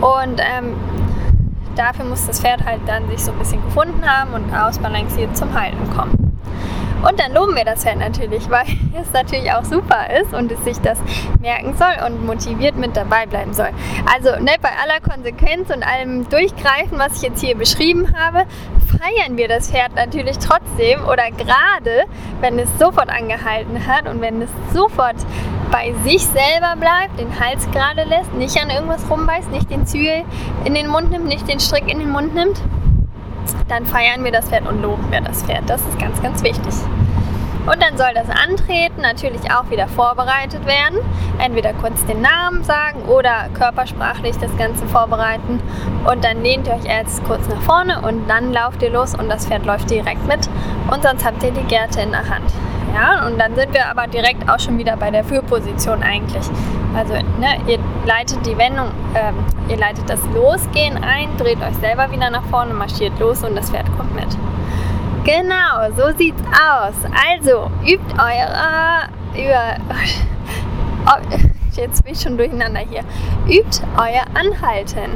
Und 0.00 0.40
ähm, 0.40 0.74
dafür 1.76 2.04
muss 2.04 2.26
das 2.26 2.40
Pferd 2.40 2.64
halt 2.64 2.80
dann 2.86 3.08
sich 3.08 3.24
so 3.24 3.32
ein 3.32 3.38
bisschen 3.38 3.62
gefunden 3.62 4.04
haben 4.04 4.32
und 4.32 4.54
ausbalanciert 4.54 5.36
zum 5.36 5.58
Halten 5.58 5.90
kommen. 5.96 6.25
Und 7.02 7.20
dann 7.20 7.32
loben 7.32 7.54
wir 7.54 7.64
das 7.64 7.82
Pferd 7.82 7.98
natürlich, 7.98 8.48
weil 8.50 8.66
es 9.00 9.12
natürlich 9.12 9.52
auch 9.52 9.64
super 9.64 10.08
ist 10.20 10.32
und 10.34 10.50
es 10.52 10.62
sich 10.64 10.78
das 10.78 10.98
merken 11.40 11.74
soll 11.76 12.06
und 12.06 12.24
motiviert 12.24 12.76
mit 12.76 12.96
dabei 12.96 13.26
bleiben 13.26 13.52
soll. 13.52 13.70
Also 14.12 14.30
ne, 14.42 14.52
bei 14.60 14.70
aller 14.82 15.00
Konsequenz 15.00 15.70
und 15.70 15.82
allem 15.82 16.28
Durchgreifen, 16.28 16.98
was 16.98 17.16
ich 17.16 17.22
jetzt 17.22 17.40
hier 17.40 17.56
beschrieben 17.56 18.14
habe, 18.16 18.46
feiern 18.86 19.36
wir 19.36 19.48
das 19.48 19.70
Pferd 19.70 19.94
natürlich 19.94 20.38
trotzdem 20.38 21.04
oder 21.04 21.30
gerade, 21.30 22.04
wenn 22.40 22.58
es 22.58 22.68
sofort 22.78 23.10
angehalten 23.10 23.86
hat 23.86 24.08
und 24.08 24.20
wenn 24.20 24.42
es 24.42 24.50
sofort 24.72 25.16
bei 25.70 25.92
sich 26.04 26.22
selber 26.22 26.76
bleibt, 26.78 27.18
den 27.18 27.38
Hals 27.38 27.68
gerade 27.70 28.04
lässt, 28.04 28.32
nicht 28.34 28.56
an 28.60 28.70
irgendwas 28.70 29.08
rumbeißt, 29.10 29.50
nicht 29.50 29.70
den 29.70 29.86
Zügel 29.86 30.24
in 30.64 30.74
den 30.74 30.88
Mund 30.88 31.10
nimmt, 31.10 31.26
nicht 31.26 31.48
den 31.48 31.60
Strick 31.60 31.90
in 31.90 31.98
den 31.98 32.10
Mund 32.10 32.34
nimmt, 32.34 32.60
dann 33.68 33.86
feiern 33.86 34.24
wir 34.24 34.32
das 34.32 34.48
Pferd 34.48 34.66
und 34.66 34.82
loben 34.82 35.10
wir 35.10 35.20
das 35.20 35.42
Pferd. 35.42 35.68
Das 35.68 35.80
ist 35.80 35.98
ganz, 35.98 36.22
ganz 36.22 36.42
wichtig. 36.42 36.74
Und 37.66 37.82
dann 37.82 37.98
soll 37.98 38.14
das 38.14 38.28
Antreten 38.30 39.00
natürlich 39.02 39.50
auch 39.50 39.70
wieder 39.70 39.88
vorbereitet 39.88 40.64
werden. 40.66 40.98
Entweder 41.38 41.72
kurz 41.74 42.04
den 42.06 42.22
Namen 42.22 42.62
sagen 42.62 43.02
oder 43.02 43.48
körpersprachlich 43.54 44.36
das 44.38 44.56
Ganze 44.56 44.86
vorbereiten. 44.86 45.60
Und 46.08 46.24
dann 46.24 46.42
lehnt 46.42 46.68
ihr 46.68 46.74
euch 46.74 46.84
erst 46.84 47.24
kurz 47.24 47.46
nach 47.48 47.60
vorne 47.62 48.00
und 48.02 48.28
dann 48.28 48.52
lauft 48.52 48.82
ihr 48.82 48.90
los 48.90 49.14
und 49.16 49.28
das 49.28 49.46
Pferd 49.46 49.66
läuft 49.66 49.90
direkt 49.90 50.26
mit. 50.28 50.48
Und 50.90 51.02
sonst 51.02 51.24
habt 51.24 51.42
ihr 51.42 51.50
die 51.50 51.64
Gerte 51.64 52.00
in 52.00 52.12
der 52.12 52.28
Hand. 52.28 52.52
Ja, 52.96 53.26
und 53.26 53.38
dann 53.38 53.54
sind 53.54 53.74
wir 53.74 53.86
aber 53.90 54.06
direkt 54.06 54.48
auch 54.48 54.58
schon 54.58 54.78
wieder 54.78 54.96
bei 54.96 55.10
der 55.10 55.22
Führposition 55.22 56.02
eigentlich. 56.02 56.46
Also 56.96 57.12
ne, 57.12 57.58
ihr 57.66 57.78
leitet 58.06 58.46
die 58.46 58.56
Wendung, 58.56 58.90
ähm, 59.14 59.34
ihr 59.68 59.76
leitet 59.76 60.08
das 60.08 60.20
Losgehen 60.32 60.96
ein, 61.04 61.28
dreht 61.36 61.58
euch 61.60 61.76
selber 61.82 62.10
wieder 62.10 62.30
nach 62.30 62.44
vorne, 62.44 62.72
marschiert 62.72 63.18
los 63.18 63.44
und 63.44 63.54
das 63.54 63.70
Pferd 63.70 63.84
kommt 63.98 64.14
mit. 64.14 64.28
Genau, 65.24 65.90
so 65.94 66.16
sieht's 66.16 66.40
aus. 66.52 66.94
Also 67.28 67.70
übt 67.84 68.14
eure 68.18 69.10
über 69.34 69.76
jetzt 71.76 72.04
bin 72.04 72.14
ich 72.14 72.20
schon 72.20 72.36
durcheinander 72.36 72.80
hier. 72.80 73.02
Übt 73.46 73.80
euer 73.96 74.24
Anhalten. 74.34 75.10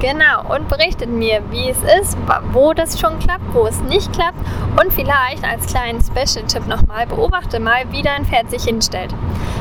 Genau, 0.00 0.54
und 0.54 0.68
berichtet 0.68 1.08
mir, 1.08 1.42
wie 1.50 1.68
es 1.68 1.78
ist, 2.00 2.16
wo 2.52 2.72
das 2.72 3.00
schon 3.00 3.18
klappt, 3.18 3.54
wo 3.54 3.66
es 3.66 3.80
nicht 3.82 4.12
klappt. 4.12 4.38
Und 4.80 4.92
vielleicht 4.92 5.44
als 5.44 5.66
kleinen 5.66 6.00
Special-Tipp 6.00 6.66
nochmal, 6.66 7.06
beobachte 7.06 7.60
mal, 7.60 7.84
wie 7.90 8.02
dein 8.02 8.24
Pferd 8.24 8.50
sich 8.50 8.64
hinstellt. 8.64 9.14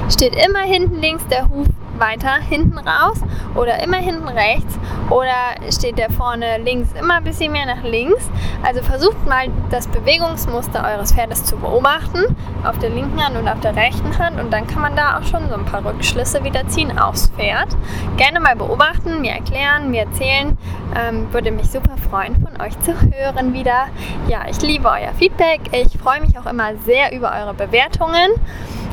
Steht 0.09 0.35
immer 0.35 0.61
hinten 0.61 1.01
links 1.01 1.25
der 1.27 1.49
Huf 1.49 1.67
weiter 2.01 2.41
hinten 2.41 2.77
raus 2.77 3.19
oder 3.55 3.81
immer 3.81 3.97
hinten 3.97 4.27
rechts 4.27 4.77
oder 5.09 5.71
steht 5.71 5.97
der 5.97 6.09
vorne 6.09 6.57
links 6.57 6.89
immer 6.99 7.15
ein 7.15 7.23
bisschen 7.23 7.51
mehr 7.53 7.65
nach 7.65 7.83
links. 7.83 8.29
Also 8.63 8.81
versucht 8.81 9.25
mal 9.25 9.47
das 9.69 9.87
Bewegungsmuster 9.87 10.83
eures 10.83 11.13
Pferdes 11.13 11.45
zu 11.45 11.55
beobachten 11.57 12.35
auf 12.65 12.77
der 12.79 12.89
linken 12.89 13.23
Hand 13.23 13.37
und 13.37 13.47
auf 13.47 13.59
der 13.61 13.75
rechten 13.75 14.17
Hand 14.17 14.39
und 14.39 14.51
dann 14.51 14.67
kann 14.67 14.81
man 14.81 14.95
da 14.95 15.17
auch 15.17 15.23
schon 15.23 15.47
so 15.49 15.55
ein 15.55 15.65
paar 15.65 15.85
Rückschlüsse 15.85 16.43
wieder 16.43 16.67
ziehen 16.67 16.97
aufs 16.97 17.29
Pferd. 17.29 17.69
Gerne 18.17 18.39
mal 18.39 18.55
beobachten, 18.55 19.21
mir 19.21 19.31
erklären, 19.31 19.91
mir 19.91 20.01
erzählen. 20.01 20.57
Ähm, 20.93 21.31
würde 21.31 21.51
mich 21.51 21.69
super 21.69 21.95
freuen, 22.09 22.35
von 22.35 22.59
euch 22.61 22.77
zu 22.81 22.93
hören 22.93 23.53
wieder. 23.53 23.87
Ja, 24.27 24.41
ich 24.49 24.61
liebe 24.61 24.89
euer 24.89 25.13
Feedback. 25.17 25.61
Ich 25.71 25.97
freue 25.97 26.19
mich 26.19 26.37
auch 26.37 26.45
immer 26.45 26.75
sehr 26.85 27.13
über 27.13 27.31
eure 27.31 27.53
Bewertungen 27.53 28.31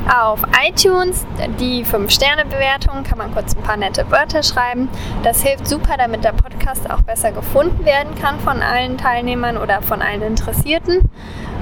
auf 0.09 0.41
iTunes. 0.67 1.25
Die 1.59 1.85
5-Sterne-Bewertung 1.85 3.03
kann 3.03 3.17
man 3.17 3.33
kurz 3.33 3.55
ein 3.55 3.61
paar 3.61 3.77
nette 3.77 4.09
Wörter 4.09 4.43
schreiben. 4.43 4.89
Das 5.23 5.43
hilft 5.43 5.67
super, 5.67 5.95
damit 5.97 6.23
der 6.23 6.33
Podcast 6.33 6.89
auch 6.89 7.01
besser 7.01 7.31
gefunden 7.31 7.85
werden 7.85 8.15
kann 8.15 8.39
von 8.39 8.61
allen 8.61 8.97
Teilnehmern 8.97 9.57
oder 9.57 9.81
von 9.81 10.01
allen 10.01 10.21
Interessierten. 10.21 11.09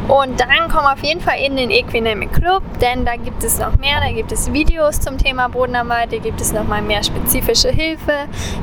Und 0.08 0.40
dann 0.40 0.70
komm 0.72 0.86
auf 0.86 1.04
jeden 1.04 1.20
Fall 1.20 1.40
in 1.40 1.58
den 1.58 1.70
Equinamic 1.70 2.32
Club, 2.32 2.64
denn 2.80 3.04
da 3.04 3.18
gibt 3.18 3.44
es 3.44 3.60
noch 3.60 3.78
mehr. 3.78 4.00
Da 4.00 4.14
gibt 4.14 4.32
es 4.32 4.54
Videos 4.54 5.02
zum 5.02 5.18
Thema 5.18 5.50
Bodenarbeit, 5.50 6.14
da 6.14 6.18
gibt 6.18 6.40
es 6.40 6.54
noch 6.54 6.66
mal 6.66 6.82
mehr 6.82 7.04
spezifische 7.04 7.70
Hilfe, 7.70 8.14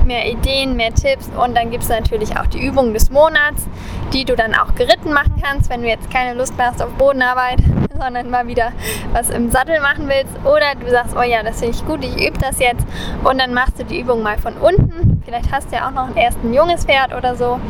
mehr 0.07 0.27
Ideen, 0.31 0.75
mehr 0.75 0.95
Tipps 0.95 1.29
und 1.37 1.55
dann 1.55 1.71
gibt 1.71 1.83
es 1.83 1.91
natürlich 1.91 2.39
auch 2.39 2.47
die 2.47 2.65
Übungen 2.65 2.95
des 2.95 3.11
Monats, 3.11 3.67
die 4.15 4.25
du 4.25 4.37
dann 4.37 4.55
auch 4.55 4.75
geritten 4.75 5.13
machen 5.13 5.35
kannst, 5.43 5.69
wenn 5.69 5.83
du 5.83 5.89
jetzt 5.89 6.11
keine 6.11 6.33
Lust 6.33 6.57
mehr 6.57 6.69
hast 6.69 6.81
auf 6.81 6.93
Bodenarbeit, 6.93 7.59
sondern 7.99 8.31
mal 8.31 8.47
wieder 8.47 8.73
was 9.13 9.31
im 9.31 9.51
Sattel 9.51 9.81
machen 9.81 10.09
willst. 10.09 10.35
Oder 10.45 10.75
du 10.79 10.91
sagst, 10.91 11.15
oh 11.17 11.23
ja, 11.23 11.43
das 11.43 11.61
finde 11.61 11.77
ich 11.77 11.87
gut, 11.87 12.05
ich 12.05 12.17
übe 12.17 12.39
das 12.39 12.59
jetzt 12.59 12.87
und 13.23 13.39
dann 13.41 13.55
machst 13.55 13.79
du 13.79 13.85
die 13.85 14.01
Übung 14.01 14.23
mal 14.23 14.39
von 14.39 14.55
unten. 14.55 15.23
Vielleicht 15.25 15.51
hast 15.53 15.71
du 15.71 15.77
ja 15.77 15.89
auch 15.89 15.93
noch 15.93 16.09
ein 16.09 16.17
erstes 16.17 16.43
junges 16.55 16.85
Pferd 16.85 17.15
oder 17.15 17.37
so. 17.37 17.61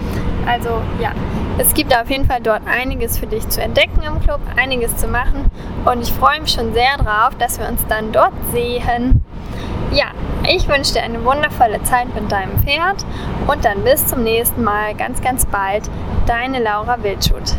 Also 0.46 0.70
ja, 1.00 1.12
es 1.58 1.72
gibt 1.74 1.96
auf 1.96 2.10
jeden 2.10 2.26
Fall 2.26 2.40
dort 2.42 2.62
einiges 2.66 3.18
für 3.18 3.26
dich 3.26 3.48
zu 3.48 3.62
entdecken 3.62 4.02
im 4.02 4.20
Club, 4.20 4.40
einiges 4.56 4.96
zu 4.96 5.06
machen 5.06 5.50
und 5.84 6.02
ich 6.02 6.12
freue 6.12 6.40
mich 6.40 6.52
schon 6.52 6.74
sehr 6.74 6.96
drauf, 6.98 7.30
dass 7.38 7.58
wir 7.58 7.68
uns 7.68 7.80
dann 7.88 8.12
dort 8.12 8.32
sehen. 8.52 9.22
Ja, 9.92 10.06
ich 10.48 10.66
wünsche 10.68 10.94
dir 10.94 11.02
eine 11.02 11.24
wundervolle 11.24 11.82
Zeit 11.84 12.12
mit 12.14 12.30
deinem 12.30 12.58
Pferd 12.58 13.04
und 13.46 13.64
dann 13.64 13.84
bis 13.84 14.06
zum 14.06 14.22
nächsten 14.24 14.62
Mal, 14.62 14.94
ganz, 14.94 15.22
ganz 15.22 15.46
bald, 15.46 15.88
deine 16.26 16.58
Laura 16.58 17.02
Wildschut. 17.02 17.54